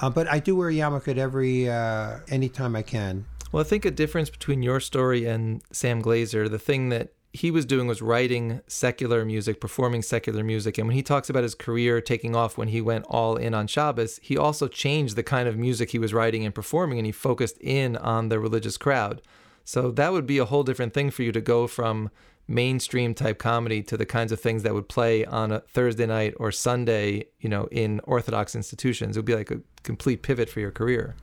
[0.00, 3.26] Uh, but I do wear a yarmulke at every uh, anytime I can.
[3.50, 7.52] Well, I think a difference between your story and Sam Glazer, the thing that he
[7.52, 10.76] was doing was writing secular music, performing secular music.
[10.76, 13.68] And when he talks about his career taking off when he went all in on
[13.68, 17.12] Shabbos, he also changed the kind of music he was writing and performing and he
[17.12, 19.22] focused in on the religious crowd.
[19.64, 22.10] So that would be a whole different thing for you to go from
[22.48, 26.34] mainstream type comedy to the kinds of things that would play on a Thursday night
[26.38, 29.16] or Sunday, you know, in Orthodox institutions.
[29.16, 31.14] It would be like a complete pivot for your career.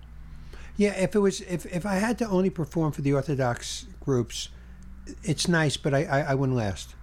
[0.77, 4.49] Yeah, if it was if if I had to only perform for the Orthodox groups,
[5.23, 6.95] it's nice, but I I, I wouldn't last.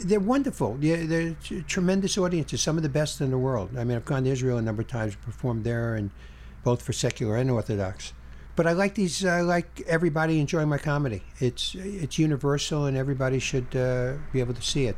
[0.00, 0.78] They're wonderful.
[0.80, 2.62] Yeah, they're t- tremendous audiences.
[2.62, 3.76] Some of the best in the world.
[3.76, 6.10] I mean, I've gone to Israel a number of times, performed there, and
[6.62, 8.12] both for secular and Orthodox.
[8.54, 9.24] But I like these.
[9.24, 11.22] I like everybody enjoying my comedy.
[11.38, 14.96] It's it's universal, and everybody should uh, be able to see it.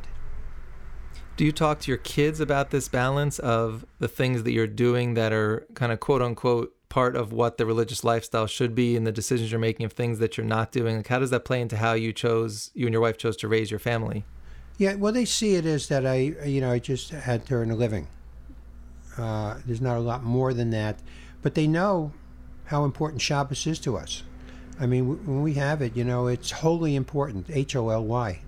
[1.37, 5.13] Do you talk to your kids about this balance of the things that you're doing
[5.15, 9.07] that are kind of quote unquote part of what the religious lifestyle should be and
[9.07, 10.97] the decisions you're making of things that you're not doing?
[10.97, 13.47] Like, how does that play into how you chose, you and your wife chose to
[13.47, 14.25] raise your family?
[14.77, 17.71] Yeah, well, they see it as that I, you know, I just had to earn
[17.71, 18.07] a living.
[19.17, 20.99] Uh, there's not a lot more than that,
[21.41, 22.11] but they know
[22.65, 24.23] how important Shabbos is to us.
[24.77, 27.45] I mean, when we have it, you know, it's wholly important.
[27.49, 28.41] H O L Y.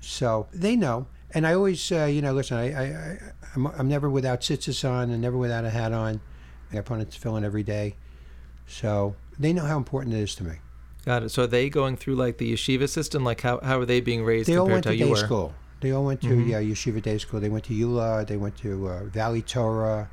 [0.00, 2.56] So they know, and I always, uh, you know, listen.
[2.56, 3.18] I, I, I
[3.54, 6.20] I'm, I'm never without tzitzis on, and never without a hat on.
[6.72, 7.96] I put on tefillin every day,
[8.66, 10.54] so they know how important it is to me.
[11.04, 11.28] Got it.
[11.30, 13.24] So are they going through like the yeshiva system?
[13.24, 15.16] Like how, how are they being raised They all compared went to day were?
[15.16, 15.54] school.
[15.80, 16.48] They all went to Mhm.
[16.48, 17.40] yeah yeshiva day school.
[17.40, 18.26] They went to YULA.
[18.26, 20.08] They went to uh, Valley Torah.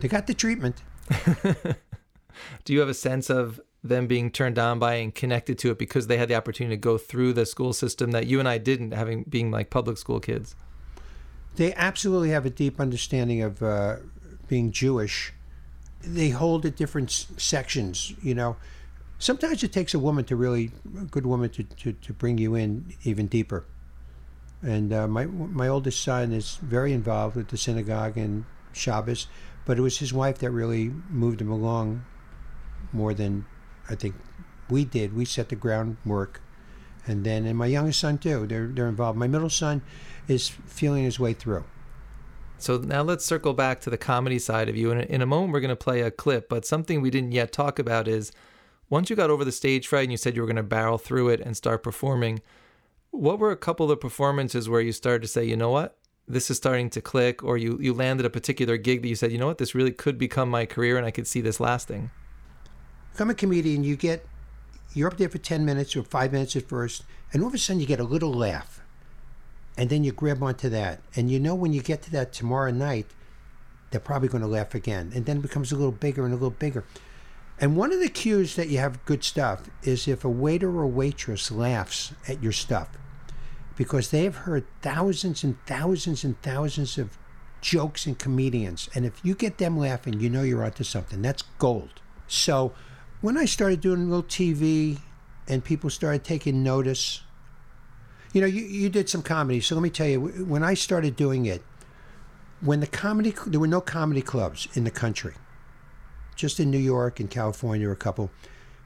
[0.00, 0.82] They got the treatment.
[2.64, 5.78] Do you have a sense of them being turned on by and connected to it
[5.78, 8.58] because they had the opportunity to go through the school system that you and I
[8.58, 10.54] didn't, having being like public school kids?
[11.56, 13.96] They absolutely have a deep understanding of uh,
[14.48, 15.32] being Jewish.
[16.02, 18.12] They hold at different sections.
[18.22, 18.56] You know,
[19.18, 22.54] sometimes it takes a woman to really a good woman to, to, to bring you
[22.54, 23.64] in even deeper.
[24.62, 29.28] And uh, my my oldest son is very involved with the synagogue and Shabbos,
[29.64, 32.04] but it was his wife that really moved him along
[32.92, 33.44] more than
[33.88, 34.16] I think
[34.68, 35.14] we did.
[35.14, 36.40] We set the groundwork,
[37.06, 38.46] and then and my youngest son too.
[38.46, 39.16] They're they're involved.
[39.16, 39.82] My middle son
[40.26, 41.64] is feeling his way through.
[42.60, 44.90] So now let's circle back to the comedy side of you.
[44.90, 47.52] And in a moment, we're going to play a clip, but something we didn't yet
[47.52, 48.32] talk about is
[48.90, 50.98] once you got over the stage fright and you said you were going to barrel
[50.98, 52.40] through it and start performing,
[53.10, 55.96] what were a couple of performances where you started to say, you know what?
[56.26, 59.32] This is starting to click, or you, you landed a particular gig that you said,
[59.32, 62.10] you know what, this really could become my career and I could see this lasting.
[63.12, 64.26] Become a comedian, you get
[64.94, 67.58] you're up there for ten minutes or five minutes at first, and all of a
[67.58, 68.80] sudden you get a little laugh.
[69.78, 71.00] And then you grab onto that.
[71.14, 73.06] And you know when you get to that tomorrow night,
[73.90, 75.12] they're probably going to laugh again.
[75.14, 76.84] And then it becomes a little bigger and a little bigger.
[77.60, 80.86] And one of the cues that you have good stuff is if a waiter or
[80.86, 82.88] waitress laughs at your stuff
[83.76, 87.16] because they have heard thousands and thousands and thousands of
[87.60, 88.88] jokes and comedians.
[88.94, 91.22] And if you get them laughing, you know you're onto something.
[91.22, 92.00] That's gold.
[92.26, 92.72] So
[93.20, 94.98] when I started doing a little TV
[95.46, 97.22] and people started taking notice,
[98.32, 99.60] you know, you, you did some comedy.
[99.60, 101.62] So let me tell you, when I started doing it,
[102.60, 105.34] when the comedy, there were no comedy clubs in the country,
[106.34, 108.30] just in New York and California, a couple,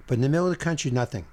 [0.06, 1.24] but in the middle of the country, nothing.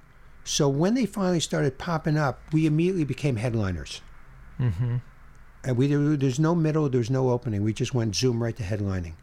[0.44, 4.00] So when they finally started popping up, we immediately became headliners.
[4.58, 4.96] Mm-hmm.
[5.64, 7.62] And we there- there's no middle, there's no opening.
[7.62, 9.14] We just went zoom right to headlining.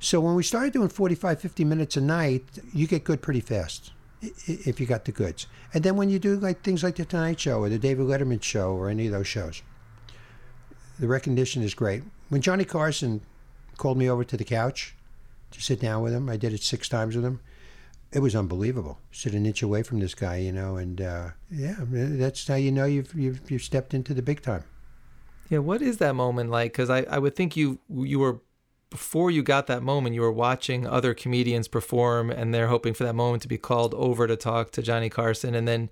[0.00, 3.92] So when we started doing 45, 50 minutes a night, you get good pretty fast
[4.22, 5.46] if you got the goods.
[5.72, 8.42] And then when you do like things like the Tonight Show or the David Letterman
[8.42, 9.62] Show or any of those shows,
[10.98, 12.02] the recognition is great.
[12.28, 13.22] When Johnny Carson
[13.76, 14.94] called me over to the couch
[15.52, 17.40] to sit down with him, I did it six times with him.
[18.12, 18.98] It was unbelievable.
[19.12, 22.72] Sit an inch away from this guy, you know, and uh, yeah, that's how you
[22.72, 24.64] know you've, you've you've stepped into the big time.
[25.48, 26.72] Yeah, what is that moment like?
[26.72, 28.40] Because I, I would think you you were
[28.90, 33.04] before you got that moment, you were watching other comedians perform, and they're hoping for
[33.04, 35.88] that moment to be called over to talk to Johnny Carson, and then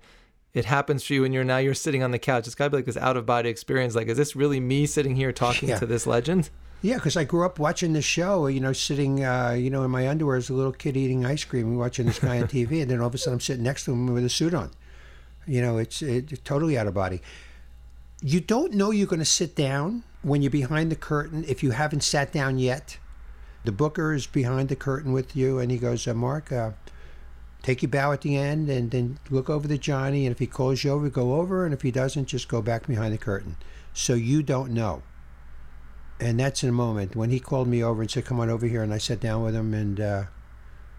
[0.53, 2.45] it happens for you, and you're now you're sitting on the couch.
[2.45, 3.95] It's got to be like this out of body experience.
[3.95, 5.79] Like, is this really me sitting here talking Yeah.
[5.79, 6.49] to this legend?
[6.81, 9.91] Yeah, because I grew up watching this show, you know, sitting, uh, you know, in
[9.91, 12.81] my underwear as a little kid eating ice cream and watching this guy on TV,
[12.81, 14.71] and then all of a sudden I'm sitting next to him with a suit on.
[15.45, 17.21] You know, it's, it's totally out of body.
[18.21, 21.71] You don't know you're going to sit down when you're behind the curtain if you
[21.71, 22.97] haven't sat down yet.
[23.65, 26.71] The booker is behind the curtain with you, and he goes, uh, Mark, uh,
[27.61, 30.47] take your bow at the end, and then look over to Johnny, and if he
[30.47, 33.57] calls you over, go over, and if he doesn't, just go back behind the curtain.
[33.93, 35.03] So you don't know
[36.19, 38.65] and that's in a moment when he called me over and said, "Come on over
[38.67, 40.21] here," and I sat down with him, and uh,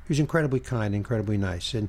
[0.05, 1.75] he was incredibly kind, incredibly nice.
[1.75, 1.89] And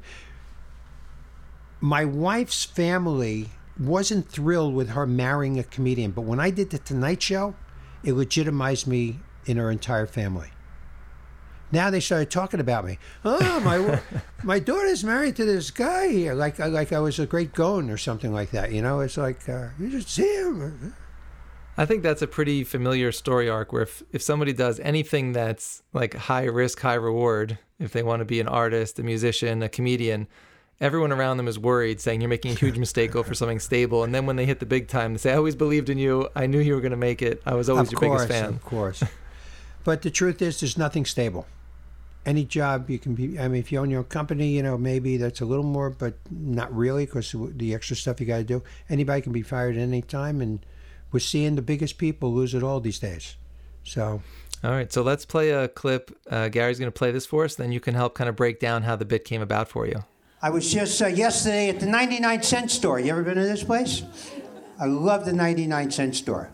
[1.80, 6.78] my wife's family wasn't thrilled with her marrying a comedian, but when I did the
[6.78, 7.56] Tonight Show,
[8.04, 10.50] it legitimized me in her entire family.
[11.72, 13.00] Now they started talking about me.
[13.24, 14.02] Oh, my
[14.44, 17.98] my daughter's married to this guy here, like like I was a great goon or
[17.98, 18.72] something like that.
[18.72, 20.94] You know, it's like uh, you just see him.
[21.78, 25.82] I think that's a pretty familiar story arc where if, if somebody does anything that's
[25.94, 29.70] like high risk, high reward, if they want to be an artist, a musician, a
[29.70, 30.28] comedian,
[30.82, 34.04] everyone around them is worried, saying you're making a huge mistake, go for something stable.
[34.04, 36.28] And then when they hit the big time, they say, I always believed in you.
[36.36, 37.41] I knew you were going to make it.
[37.46, 38.50] I was always of your course, biggest fan.
[38.50, 39.04] Of course.
[39.84, 41.46] but the truth is, there's nothing stable.
[42.26, 44.78] Any job you can be, I mean, if you own your own company, you know,
[44.78, 48.44] maybe that's a little more, but not really because the extra stuff you got to
[48.44, 48.63] do.
[48.89, 50.41] Anybody can be fired at any time.
[50.41, 50.65] And
[51.12, 53.36] we're seeing the biggest people lose it all these days.
[53.84, 54.22] So.
[54.63, 56.15] All right, so let's play a clip.
[56.30, 58.60] Uh, Gary's going to play this for us, then you can help kind of break
[58.60, 60.04] down how the bit came about for you.
[60.43, 62.99] I was just uh, yesterday at the 99 cent store.
[62.99, 64.01] You ever been to this place?
[64.80, 66.49] I love the 99 cent store.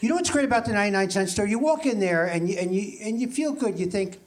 [0.00, 1.46] You know what's great about the 99 cent store?
[1.46, 3.80] You walk in there and you, and you, and you feel good.
[3.80, 4.20] You think,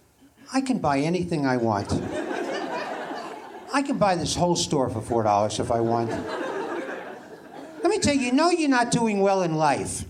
[0.52, 1.94] I can buy anything I want.
[3.74, 6.10] I can buy this whole store for $4 if I want.
[6.10, 10.04] Let me tell you, you know you're not doing well in life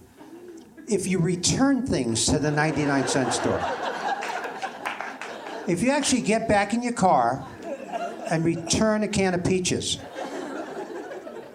[0.87, 3.63] if you return things to the 99 cent store.
[5.67, 7.45] If you actually get back in your car
[8.31, 9.99] and return a can of peaches.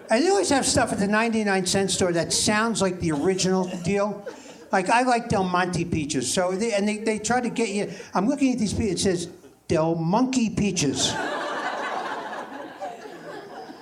[0.09, 3.65] And they always have stuff at the 99 cent store that sounds like the original
[3.83, 4.25] deal.
[4.71, 6.31] Like I like Del Monte peaches.
[6.31, 7.91] So they, and they, they try to get you.
[8.13, 9.05] I'm looking at these peaches.
[9.05, 9.29] It says
[9.67, 11.13] Del Monkey peaches.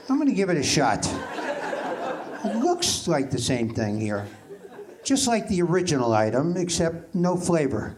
[0.07, 1.05] I'm going to give it a shot.
[2.43, 4.25] It looks like the same thing here,
[5.03, 7.95] just like the original item, except no flavor.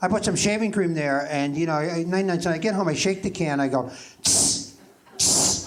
[0.00, 2.46] I put some shaving cream there, and you know, I- 99 cents.
[2.54, 3.90] I get home, I shake the can, I go,
[4.22, 4.74] tss,
[5.16, 5.66] tss,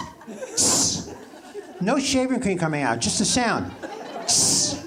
[0.55, 1.13] tss.
[1.81, 3.71] no shaving cream coming out, just a sound.
[4.25, 4.85] Tss.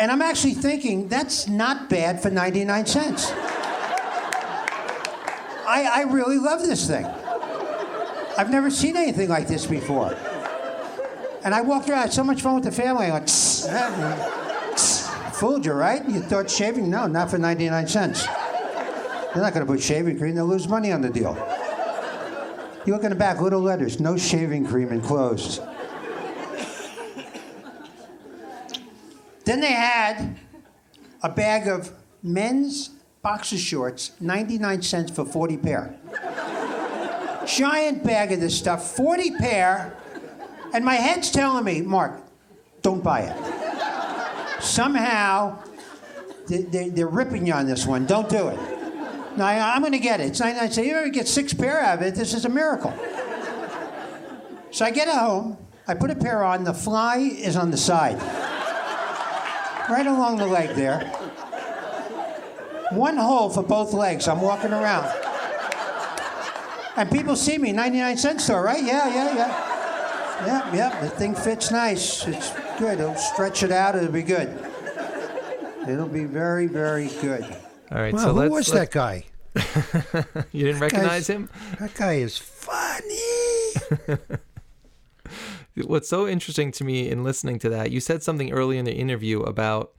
[0.00, 3.30] And I'm actually thinking that's not bad for 99 cents.
[5.66, 7.06] I, I really love this thing.
[8.36, 10.16] I've never seen anything like this before.
[11.44, 13.06] And I walked around, I had so much fun with the family.
[13.06, 13.66] I went, tss,
[14.74, 15.08] tss.
[15.38, 16.02] fooled you, right?
[16.08, 16.88] You thought shaving?
[16.90, 18.26] No, not for 99 cents.
[19.34, 20.36] They're not going to put shaving cream.
[20.36, 21.34] They'll lose money on the deal.
[22.86, 25.60] You look in the back, little letters, no shaving cream enclosed.
[29.44, 30.36] Then they had
[31.22, 31.90] a bag of
[32.22, 32.90] men's
[33.22, 35.98] boxer shorts, 99 cents for 40 pair.
[37.46, 39.96] Giant bag of this stuff, 40 pair.
[40.72, 42.20] And my head's telling me, Mark,
[42.82, 44.62] don't buy it.
[44.62, 45.58] Somehow,
[46.46, 48.06] they, they, they're ripping you on this one.
[48.06, 48.73] Don't do it.
[49.36, 50.28] No, I, am going to get it.
[50.28, 50.86] It's 99 cents.
[50.86, 52.94] You ever get six pair of it, this is a miracle.
[54.70, 55.58] So I get home.
[55.86, 56.64] I put a pair on.
[56.64, 58.20] The fly is on the side.
[59.90, 61.00] Right along the leg there.
[62.90, 64.28] One hole for both legs.
[64.28, 65.12] I'm walking around.
[66.96, 68.82] And people see me, 99 cent store, right?
[68.82, 69.70] Yeah, yeah, yeah.
[70.46, 72.26] Yeah, yeah, the thing fits nice.
[72.26, 73.00] It's good.
[73.00, 73.96] It'll stretch it out.
[73.96, 74.48] It'll be good.
[75.88, 77.44] It'll be very, very good.
[77.92, 79.24] All right, Wow, so who was that guy?
[80.52, 81.48] you didn't recognize him?
[81.78, 83.18] That guy is funny.
[85.84, 88.94] What's so interesting to me in listening to that, you said something early in the
[88.94, 89.92] interview about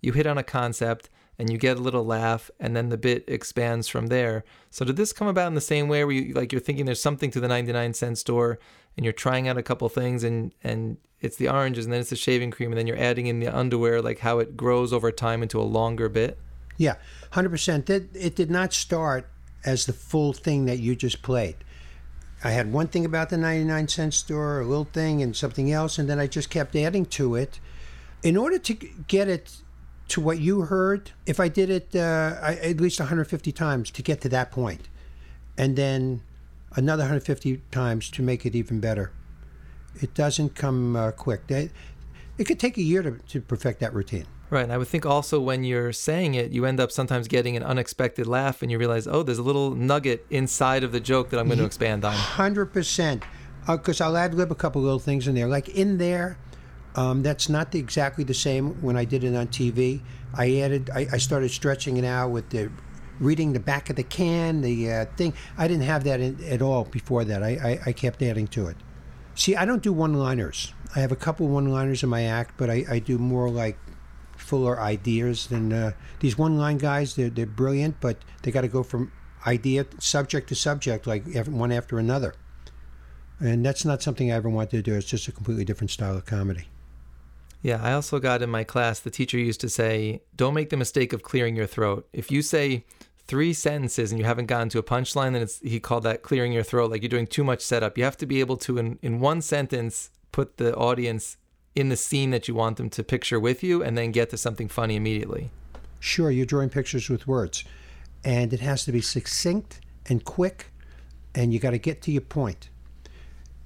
[0.00, 3.24] you hit on a concept and you get a little laugh and then the bit
[3.26, 4.44] expands from there.
[4.70, 7.00] So did this come about in the same way where you like you're thinking there's
[7.02, 8.58] something to the 99 cent store
[8.96, 12.10] and you're trying out a couple things and and it's the oranges and then it's
[12.10, 15.10] the shaving cream and then you're adding in the underwear like how it grows over
[15.10, 16.38] time into a longer bit?
[16.80, 16.94] Yeah,
[17.32, 17.90] hundred percent.
[17.90, 19.28] It it did not start
[19.66, 21.56] as the full thing that you just played.
[22.42, 25.98] I had one thing about the ninety-nine cent store, a little thing, and something else,
[25.98, 27.60] and then I just kept adding to it.
[28.22, 29.58] In order to get it
[30.08, 34.00] to what you heard, if I did it uh, I, at least 150 times to
[34.00, 34.88] get to that point,
[35.58, 36.22] and then
[36.76, 39.12] another 150 times to make it even better,
[40.00, 41.46] it doesn't come uh, quick.
[41.46, 41.68] They,
[42.38, 44.24] it could take a year to, to perfect that routine.
[44.50, 44.64] Right.
[44.64, 47.62] And I would think also when you're saying it, you end up sometimes getting an
[47.62, 51.38] unexpected laugh and you realize, oh, there's a little nugget inside of the joke that
[51.38, 52.12] I'm going to expand on.
[52.14, 53.22] Hundred percent,
[53.66, 55.46] because I'll ad lib a couple little things in there.
[55.46, 56.36] Like in there,
[56.96, 60.00] um, that's not the, exactly the same when I did it on TV.
[60.34, 62.72] I added, I, I started stretching it out with the
[63.20, 65.34] reading the back of the can, the uh, thing.
[65.56, 67.42] I didn't have that in, at all before that.
[67.42, 68.76] I, I, I kept adding to it.
[69.36, 70.74] See, I don't do one-liners.
[70.96, 73.78] I have a couple one-liners in my act, but I, I do more like
[74.40, 77.14] fuller ideas than uh, these one-line guys.
[77.14, 79.12] They're they're brilliant, but they got to go from
[79.46, 82.34] idea subject to subject like one after another.
[83.38, 84.94] And that's not something I ever wanted to do.
[84.94, 86.68] It's just a completely different style of comedy.
[87.62, 90.76] Yeah, I also got in my class, the teacher used to say, don't make the
[90.76, 92.08] mistake of clearing your throat.
[92.12, 92.84] If you say
[93.26, 96.52] three sentences and you haven't gotten to a punchline, then it's, he called that clearing
[96.52, 97.96] your throat, like you're doing too much setup.
[97.96, 101.36] You have to be able to, in, in one sentence, put the audience
[101.74, 104.36] in the scene that you want them to picture with you and then get to
[104.36, 105.50] something funny immediately.
[106.00, 107.64] Sure, you're drawing pictures with words.
[108.24, 110.66] and it has to be succinct and quick,
[111.34, 112.68] and you got to get to your point.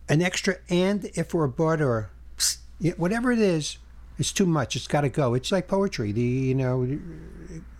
[0.08, 2.58] An extra and if or but or psst,
[2.98, 3.78] whatever it is,
[4.18, 4.76] it's too much.
[4.76, 5.34] It's got to go.
[5.34, 6.12] It's like poetry.
[6.12, 7.00] The you know,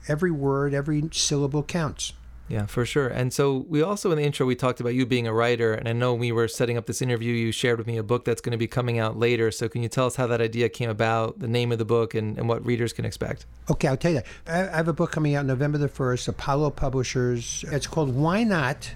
[0.09, 2.13] every word, every syllable counts.
[2.49, 3.09] Yeah, for sure.
[3.09, 5.89] And so we also in the intro we talked about you being a writer, and
[5.89, 8.41] I know we were setting up this interview, you shared with me a book that's
[8.41, 9.51] going to be coming out later.
[9.51, 12.15] So can you tell us how that idea came about, the name of the book,
[12.15, 13.47] and, and what readers can expect?
[13.71, 14.73] Okay, I'll tell you that.
[14.73, 17.65] I have a book coming out November the first, Apollo Publishers.
[17.69, 18.95] It's called Why Not?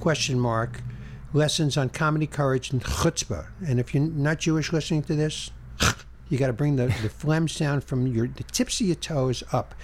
[0.00, 0.80] Question mark.
[1.32, 3.46] Lessons on comedy, courage, and chutzpah.
[3.66, 5.50] And if you're not Jewish listening to this,
[6.28, 9.44] you got to bring the, the phlegm sound from your the tips of your toes
[9.52, 9.74] up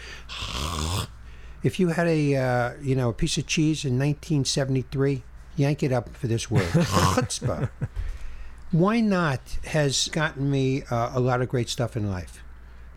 [1.62, 5.22] if you had a uh, you know a piece of cheese in 1973,
[5.56, 7.70] yank it up for this word chutzpah.
[8.70, 12.42] Why not has gotten me uh, a lot of great stuff in life.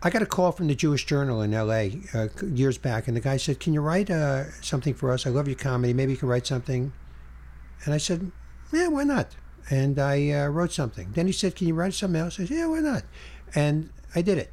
[0.04, 2.00] I got a call from the Jewish Journal in L.A.
[2.12, 5.26] Uh, years back, and the guy said, "Can you write uh, something for us?
[5.26, 5.92] I love your comedy.
[5.92, 6.92] Maybe you can write something."
[7.84, 8.32] And I said,
[8.72, 9.28] "Yeah, why not?"
[9.70, 11.12] And I uh, wrote something.
[11.12, 13.04] Then he said, "Can you write something else?" I said, "Yeah, why not?"
[13.54, 14.52] And I did it.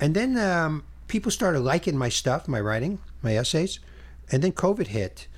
[0.00, 3.80] And then um, people started liking my stuff, my writing, my essays,
[4.30, 5.28] and then COVID hit,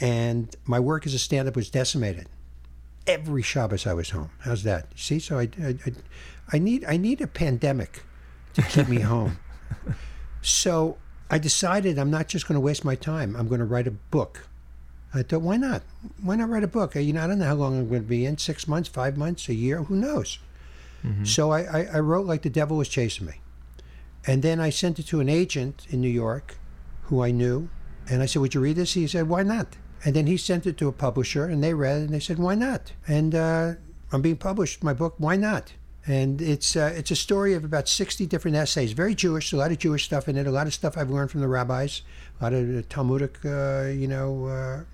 [0.00, 2.28] and my work as a stand-up was decimated.
[3.06, 4.30] Every Shabbos I was home.
[4.40, 4.86] How's that?
[4.96, 5.92] See, so I, I, I,
[6.54, 8.02] I need I need a pandemic
[8.54, 9.38] to keep me home.
[10.40, 10.98] So
[11.30, 13.36] I decided I'm not just going to waste my time.
[13.36, 14.46] I'm going to write a book.
[15.12, 15.82] I thought, why not?
[16.22, 16.96] Why not write a book?
[16.96, 19.16] You know, I don't know how long I'm going to be in six months, five
[19.16, 20.38] months, a year, who knows?
[21.04, 21.24] Mm-hmm.
[21.24, 23.40] So I, I, I wrote like the devil was chasing me.
[24.26, 26.56] And then I sent it to an agent in New York
[27.04, 27.68] who I knew.
[28.08, 28.94] And I said, Would you read this?
[28.94, 29.76] He said, Why not?
[30.04, 32.38] And then he sent it to a publisher and they read it and they said,
[32.38, 32.92] Why not?
[33.08, 33.74] And uh,
[34.12, 35.72] I'm being published, my book, Why Not?
[36.06, 39.70] And it's uh, it's a story of about 60 different essays, very Jewish, a lot
[39.70, 42.02] of Jewish stuff in it, a lot of stuff I've learned from the rabbis,
[42.38, 44.46] a lot of Talmudic, uh, you know.
[44.46, 44.84] Uh,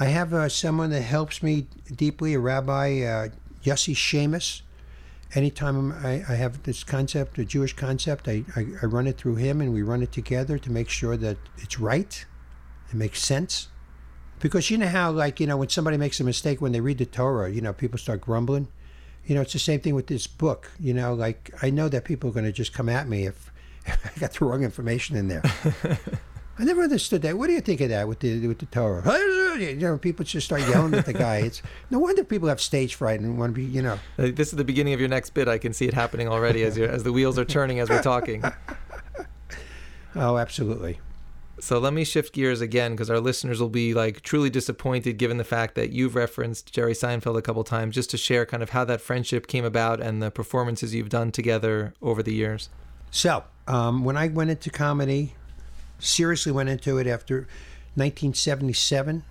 [0.00, 3.28] I have uh, someone that helps me deeply, a rabbi, uh,
[3.62, 4.62] Yossi Sheamus,
[5.34, 9.36] anytime I, I, have this concept, a Jewish concept, I, I, I, run it through
[9.36, 12.24] him and we run it together to make sure that it's right,
[12.90, 13.68] it makes sense.
[14.40, 16.98] Because you know how, like, you know, when somebody makes a mistake when they read
[16.98, 18.68] the Torah, you know, people start grumbling.
[19.26, 20.70] You know, it's the same thing with this book.
[20.78, 23.52] You know, like, I know that people are going to just come at me if,
[23.86, 25.42] if I got the wrong information in there.
[26.58, 27.36] I never understood that.
[27.36, 29.02] What do you think of that with the with the Torah?
[29.58, 31.38] You know, people just start yelling at the guy.
[31.48, 33.98] It's no wonder people have stage fright and want to be, you know.
[34.18, 35.48] Uh, this is the beginning of your next bit.
[35.48, 38.42] I can see it happening already as as the wheels are turning as we're talking.
[40.16, 41.00] oh, absolutely.
[41.60, 45.38] So let me shift gears again because our listeners will be like truly disappointed given
[45.38, 48.70] the fact that you've referenced Jerry Seinfeld a couple times just to share kind of
[48.70, 52.68] how that friendship came about and the performances you've done together over the years.
[53.10, 55.34] So, um, when I went into comedy,
[55.98, 57.48] seriously went into it after
[57.94, 59.24] 1977.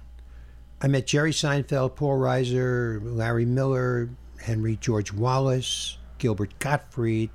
[0.80, 4.10] I met Jerry Seinfeld, Paul Reiser, Larry Miller,
[4.40, 7.32] Henry George Wallace, Gilbert Gottfried,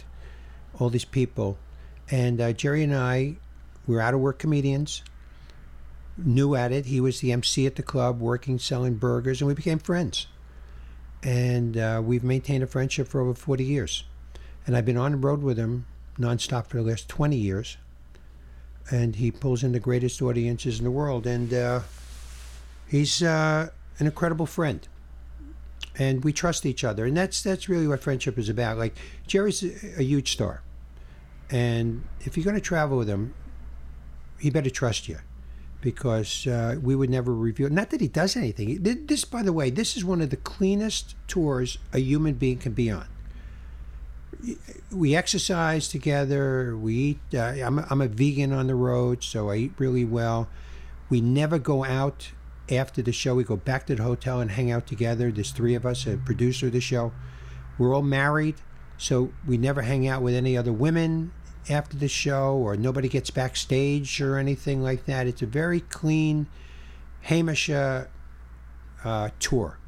[0.79, 1.59] all these people.
[2.09, 3.37] And uh, Jerry and I
[3.87, 5.03] were out of work comedians,
[6.17, 6.87] new at it.
[6.87, 10.29] He was the MC at the club, working, selling burgers, and we became friends.
[11.25, 14.05] And uh, we've maintained a friendship for over 40 years.
[14.67, 15.87] And I've been on the road with him
[16.17, 17.77] nonstop for the last 20 years
[18.91, 21.27] and he pulls in the greatest audiences in the world.
[21.27, 21.81] And uh,
[22.93, 24.87] he's uh, an incredible friend,
[25.99, 27.07] and we trust each other.
[27.07, 28.79] And that's that's really what friendship is about.
[28.79, 28.95] Like
[29.27, 30.63] Jerry's a, huge star,
[31.51, 33.35] and if you're going to travel with him,
[34.39, 35.19] he better trust you.
[35.81, 37.69] Because uh, we would never review.
[37.69, 38.85] Not that he does anything.
[38.85, 42.73] This, by the way, this is one of the cleanest tours a human being can
[42.73, 43.09] be on
[44.93, 46.77] we exercise together.
[46.77, 47.21] We eat.
[47.35, 50.49] Uh, I'm, I'm a vegan on the road, so I eat really well.
[51.11, 52.33] We never go out
[52.73, 53.35] after the show.
[53.35, 55.31] We go back to the hotel and hang out together.
[55.31, 57.13] There's three of us, a producer of the show.
[57.79, 58.57] We're all married,
[58.99, 61.33] so we never hang out with any other women
[61.71, 65.27] after the show, or nobody gets backstage or anything like that.
[65.27, 66.49] It's a very clean
[67.23, 68.07] Hamish uh,
[69.39, 69.79] tour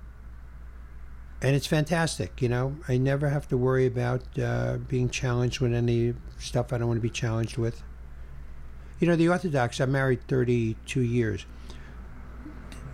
[1.45, 2.41] and it's fantastic.
[2.41, 6.79] You know, I never have to worry about uh, being challenged with any stuff I
[6.79, 7.83] don't want to be challenged with.
[8.99, 9.79] You know, the Orthodox.
[9.79, 11.45] I'm married 32 years.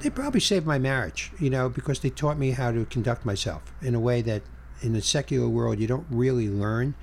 [0.00, 1.32] They probably saved my marriage.
[1.38, 4.42] You know, because they taught me how to conduct myself in a way that,
[4.82, 6.94] in the secular world, you don't really learn.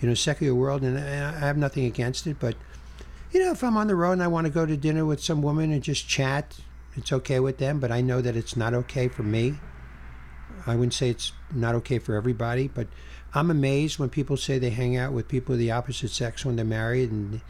[0.00, 2.56] You know, secular world, and I have nothing against it, but
[3.32, 5.22] you know, if I'm on the road and I want to go to dinner with
[5.22, 6.56] some woman and just chat,
[6.94, 7.80] it's okay with them.
[7.80, 9.58] But I know that it's not okay for me.
[10.66, 12.86] I wouldn't say it's not okay for everybody, but
[13.34, 16.54] I'm amazed when people say they hang out with people of the opposite sex when
[16.56, 17.40] they're married and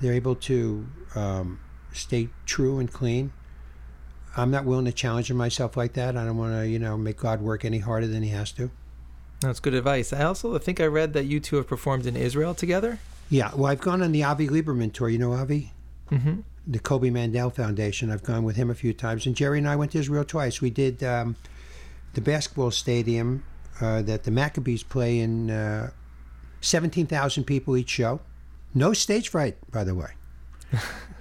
[0.00, 1.60] they're able to um,
[1.92, 3.32] stay true and clean.
[4.38, 6.16] I'm not willing to challenge myself like that.
[6.16, 8.70] I don't want to, you know, make God work any harder than He has to.
[9.40, 10.12] That's good advice.
[10.12, 12.98] I also think I read that you two have performed in Israel together.
[13.30, 15.08] Yeah, well, I've gone on the Avi Liberman tour.
[15.08, 15.72] You know Avi?
[16.10, 16.40] Mm-hmm.
[16.66, 18.10] The Koby Mandell Foundation.
[18.10, 19.26] I've gone with him a few times.
[19.26, 20.60] And Jerry and I went to Israel twice.
[20.60, 21.36] We did um,
[22.14, 23.44] the basketball stadium
[23.80, 25.90] uh, that the Maccabees play in, uh,
[26.60, 28.20] 17,000 people each show.
[28.74, 30.10] No stage fright, by the way.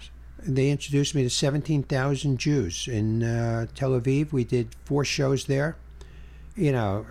[0.47, 4.31] they introduced me to 17,000 Jews in uh, Tel Aviv.
[4.31, 5.77] We did four shows there.
[6.55, 7.05] You know,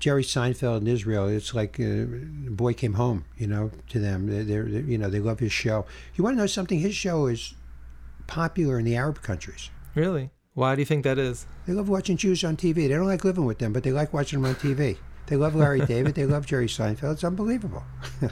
[0.00, 2.06] Jerry Seinfeld in Israel, it's like a
[2.48, 4.26] boy came home, you know, to them.
[4.26, 5.86] They're, they're, you know, they love his show.
[6.14, 6.80] You want to know something?
[6.80, 7.54] His show is
[8.26, 9.70] popular in the Arab countries.
[9.94, 10.30] Really?
[10.54, 11.46] Why do you think that is?
[11.66, 12.74] They love watching Jews on TV.
[12.74, 14.96] They don't like living with them, but they like watching them on TV.
[15.26, 16.14] They love Larry David.
[16.14, 17.12] They love Jerry Seinfeld.
[17.12, 17.84] It's unbelievable.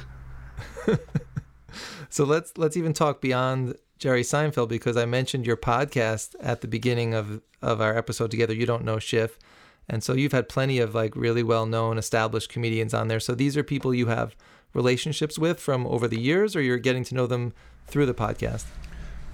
[2.08, 6.68] so let's let's even talk beyond Jerry Seinfeld because I mentioned your podcast at the
[6.68, 8.52] beginning of of our episode together.
[8.52, 9.38] You don't know Schiff,
[9.88, 13.18] and so you've had plenty of like really well known established comedians on there.
[13.18, 14.36] So these are people you have
[14.74, 17.54] relationships with from over the years, or you're getting to know them
[17.86, 18.66] through the podcast.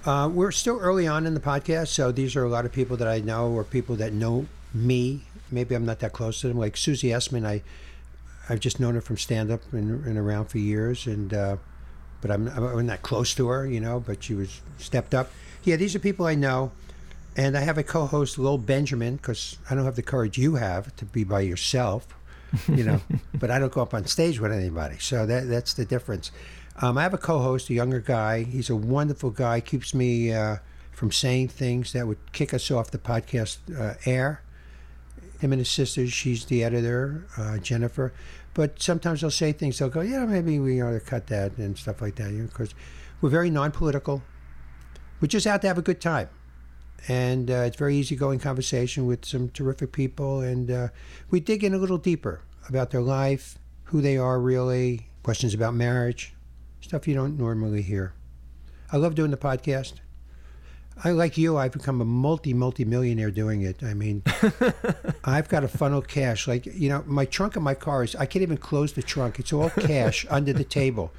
[0.05, 2.97] Uh, we're still early on in the podcast, so these are a lot of people
[2.99, 5.23] that I know or people that know me.
[5.51, 6.59] Maybe I'm not that close to them.
[6.59, 7.65] Like Susie Essman, I
[8.49, 11.57] I've just known her from stand up and, and around for years, and uh,
[12.21, 14.01] but I'm I'm not close to her, you know.
[14.01, 15.31] But she was stepped up.
[15.65, 16.73] Yeah, these are people I know,
[17.37, 20.95] and I have a co-host, Lil Benjamin, because I don't have the courage you have
[20.97, 22.07] to be by yourself,
[22.69, 23.01] you know.
[23.35, 26.31] but I don't go up on stage with anybody, so that that's the difference.
[26.83, 28.45] Um, I have a co-host, a younger guy.
[28.45, 29.61] He's a wonderful guy.
[29.61, 30.57] Keeps me uh,
[30.93, 34.43] from saying things that would kick us off the podcast uh, air.
[35.41, 36.07] Him and his sister.
[36.07, 38.13] She's the editor, uh, Jennifer.
[38.55, 39.79] But sometimes they'll say things.
[39.79, 42.47] They'll go, "Yeah, maybe we ought to cut that and stuff like that." You know,
[42.47, 42.75] Because
[43.21, 44.23] we're very non-political.
[45.21, 46.29] We're just out to have a good time,
[47.07, 50.89] and uh, it's very easygoing conversation with some terrific people, and uh,
[51.31, 55.75] we dig in a little deeper about their life, who they are really, questions about
[55.75, 56.35] marriage,
[56.81, 58.15] stuff you don't normally hear.
[58.91, 59.95] I love doing the podcast.
[61.03, 61.57] I like you.
[61.57, 63.83] I've become a multi multi millionaire doing it.
[63.83, 64.23] I mean,
[65.25, 66.47] I've got to funnel cash.
[66.47, 69.39] Like you know, my trunk of my car is I can't even close the trunk.
[69.39, 71.13] It's all cash under the table,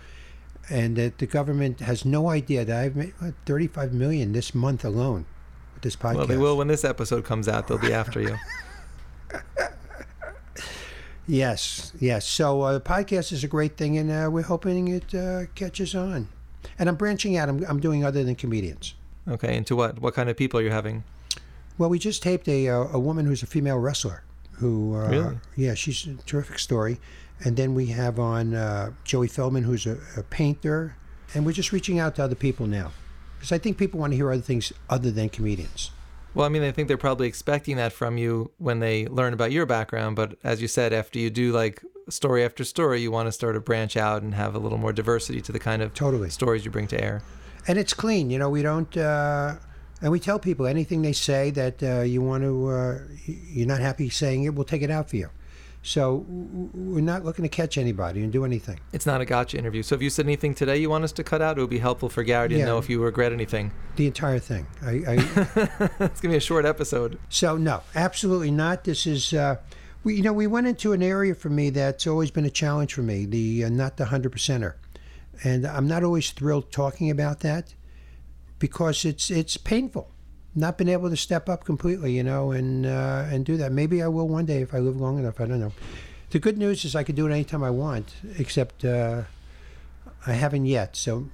[0.69, 4.85] and that the government has no idea that I've made what, 35 million this month
[4.85, 5.25] alone
[5.73, 6.15] with this podcast.
[6.15, 7.67] Well, they will when this episode comes out.
[7.67, 8.37] They'll be after you.
[11.27, 12.27] Yes, yes.
[12.27, 15.95] So uh, the podcast is a great thing, and uh, we're hoping it uh, catches
[15.95, 16.27] on.
[16.77, 17.49] And I'm branching out.
[17.49, 18.95] I'm, I'm doing other than comedians.
[19.27, 19.99] Okay, into what?
[19.99, 21.03] What kind of people are you having?
[21.77, 24.23] Well, we just taped a uh, a woman who's a female wrestler.
[24.53, 24.95] Who?
[24.95, 25.37] Uh, Really?
[25.55, 26.99] Yeah, she's a terrific story.
[27.43, 30.95] And then we have on uh, Joey Feldman, who's a, a painter,
[31.33, 32.91] and we're just reaching out to other people now,
[33.37, 35.89] because I think people want to hear other things other than comedians.
[36.35, 39.51] Well, I mean, I think they're probably expecting that from you when they learn about
[39.51, 40.15] your background.
[40.15, 43.55] But as you said, after you do like story after story, you want to start
[43.55, 46.29] to branch out and have a little more diversity to the kind of Totally.
[46.29, 47.23] stories you bring to air.
[47.67, 48.29] And it's clean.
[48.29, 49.55] You know, we don't, uh,
[50.01, 53.79] and we tell people anything they say that uh, you want to, uh, you're not
[53.79, 55.29] happy saying it, we'll take it out for you.
[55.83, 58.79] So we're not looking to catch anybody and do anything.
[58.93, 59.81] It's not a gotcha interview.
[59.81, 61.79] So if you said anything today you want us to cut out, it would be
[61.79, 62.65] helpful for Gary to Yeah.
[62.65, 63.71] know if you regret anything.
[63.95, 64.67] The entire thing.
[64.83, 65.13] I, I,
[66.01, 67.17] it's gonna be a short episode.
[67.29, 68.83] so no, absolutely not.
[68.83, 69.55] This is, uh,
[70.03, 72.93] we, you know, we went into an area for me that's always been a challenge
[72.93, 73.25] for me.
[73.25, 74.73] The uh, not the hundred percenter,
[75.43, 77.73] and I'm not always thrilled talking about that
[78.59, 80.11] because it's it's painful.
[80.53, 83.71] Not been able to step up completely, you know, and uh, and do that.
[83.71, 85.39] Maybe I will one day if I live long enough.
[85.39, 85.73] I don't know.
[86.31, 89.23] The good news is I can do it anytime I want, except uh,
[90.25, 90.95] I haven't yet.
[90.95, 91.29] So,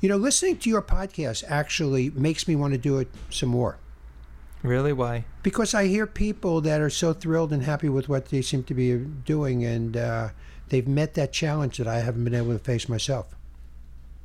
[0.00, 3.78] you know, listening to your podcast actually makes me want to do it some more
[4.62, 4.92] Really?
[4.92, 5.24] Why?
[5.42, 8.74] because I hear people that are so thrilled and happy with what they seem to
[8.74, 10.28] be doing, and uh,
[10.68, 13.34] they've met that challenge that I haven't been able to face myself.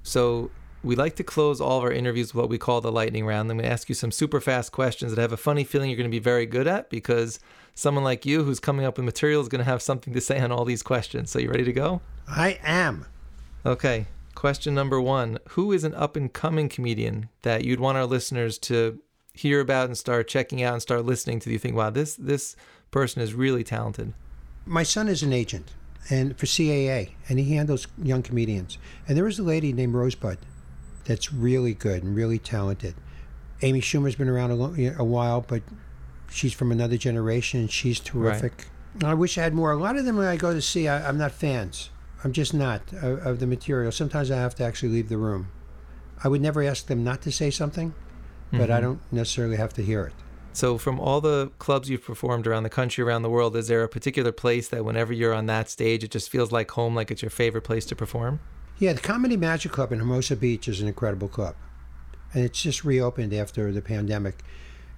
[0.08, 0.52] So
[0.84, 3.52] we like to close all of our interviews with what we call the lightning round.
[3.52, 5.90] I'm going to ask you some super fast questions that I have a funny feeling
[5.90, 7.40] you're going to be very good at because
[7.76, 10.40] someone like you who's coming up with material is going to have something to say
[10.40, 11.30] on all these questions.
[11.30, 12.02] So you ready to go?
[12.28, 13.06] I am.
[13.66, 14.08] Okay.
[14.34, 18.58] Question number one Who is an up and coming comedian that you'd want our listeners
[18.60, 19.00] to
[19.34, 21.50] hear about and start checking out and start listening to?
[21.50, 22.56] Do you think, wow, this, this
[22.92, 24.14] person is really talented?
[24.66, 25.74] My son is an agent
[26.10, 28.78] and for CAA, and he handles young comedians.
[29.08, 30.38] And there is a lady named Rosebud
[31.06, 32.96] that's really good and really talented.
[33.62, 35.64] Amy Schumer's been around a, lo- a while, but
[36.30, 38.68] she's from another generation, and she's terrific.
[39.04, 39.72] I wish I had more.
[39.72, 41.90] A lot of them when I go to see, I, I'm not fans.
[42.24, 43.92] I'm just not of, of the material.
[43.92, 45.50] Sometimes I have to actually leave the room
[46.24, 47.94] I would never ask them not to say something,
[48.52, 48.84] but I mm-hmm.
[48.84, 50.14] don't necessarily have to hear it.
[50.58, 53.84] So, from all the clubs you've performed around the country, around the world, is there
[53.84, 57.12] a particular place that whenever you're on that stage, it just feels like home, like
[57.12, 58.40] it's your favorite place to perform?
[58.80, 61.56] Yeah, the Comedy Magic Club in Hermosa Beach is an incredible club.
[62.34, 64.40] And it's just reopened after the pandemic.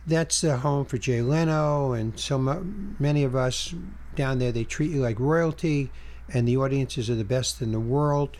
[0.07, 3.75] That's the home for Jay Leno and so many of us
[4.15, 4.53] down there.
[4.53, 5.91] They treat you like royalty,
[6.33, 8.37] and the audiences are the best in the world.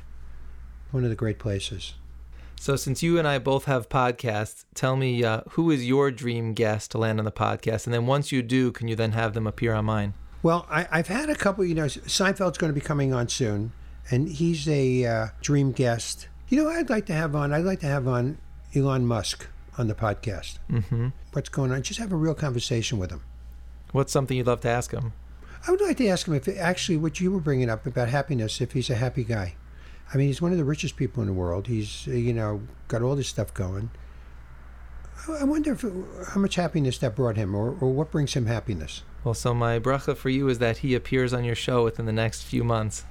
[0.92, 1.96] One of the great places.
[2.62, 6.54] So, since you and I both have podcasts, tell me uh, who is your dream
[6.54, 7.86] guest to land on the podcast?
[7.86, 10.14] And then once you do, can you then have them appear on mine?
[10.44, 13.72] Well, I, I've had a couple, you know, Seinfeld's going to be coming on soon,
[14.12, 16.28] and he's a uh, dream guest.
[16.50, 18.38] You know, I'd like to have on, I'd like to have on
[18.76, 19.48] Elon Musk
[19.78, 20.60] on the podcast.
[20.70, 21.08] Mm-hmm.
[21.32, 21.82] What's going on?
[21.82, 23.24] Just have a real conversation with him.
[23.94, 25.14] What's something you'd love to ask him?
[25.66, 28.60] I would like to ask him if actually what you were bringing up about happiness,
[28.60, 29.56] if he's a happy guy.
[30.14, 31.68] I mean, he's one of the richest people in the world.
[31.68, 33.92] He's, you know, got all this stuff going.
[35.28, 35.82] I I wonder if
[36.30, 39.04] how much happiness that brought him, or, or what brings him happiness.
[39.24, 42.14] Well, so my bracha for you is that he appears on your show within the
[42.14, 43.04] next few months.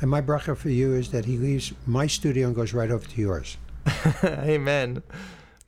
[0.00, 3.06] And my bracha for you is that he leaves my studio and goes right over
[3.06, 3.56] to yours.
[4.24, 5.02] Amen.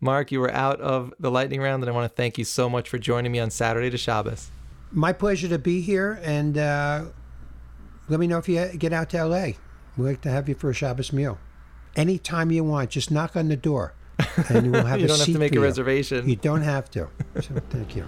[0.00, 2.68] Mark, you were out of the lightning round, and I want to thank you so
[2.68, 4.50] much for joining me on Saturday to Shabbos.
[4.92, 7.06] My pleasure to be here, and uh,
[8.08, 9.52] let me know if you get out to LA.
[9.98, 11.38] We'd like to have you for a Shabbos meal.
[11.96, 13.94] Anytime you want, just knock on the door,
[14.48, 15.62] and we'll have you a don't have to make a you.
[15.62, 16.28] reservation.
[16.28, 17.08] You don't have to.
[17.40, 18.06] So thank you.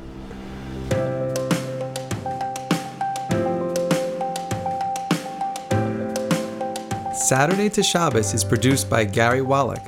[7.13, 9.83] Saturday to Shabbos is produced by Gary Wallach.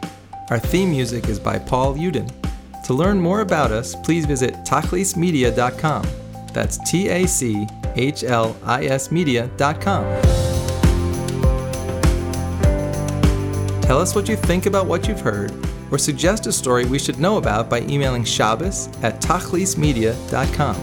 [0.51, 2.31] Our theme music is by Paul Uden.
[2.85, 6.07] To learn more about us, please visit tachlismedia.com.
[6.53, 10.42] That's T A C H L I S media.com.
[13.93, 15.53] Tell us what you think about what you've heard,
[15.91, 20.77] or suggest a story we should know about by emailing Shabbos at tachlismedia.com.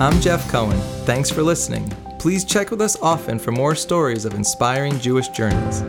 [0.00, 0.80] I'm Jeff Cohen.
[1.04, 1.86] Thanks for listening.
[2.18, 5.82] Please check with us often for more stories of inspiring Jewish journeys.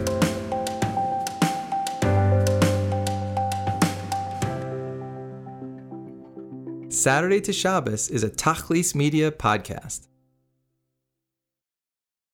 [7.02, 10.06] Saturday to Shabbos is a Tachlis Media podcast.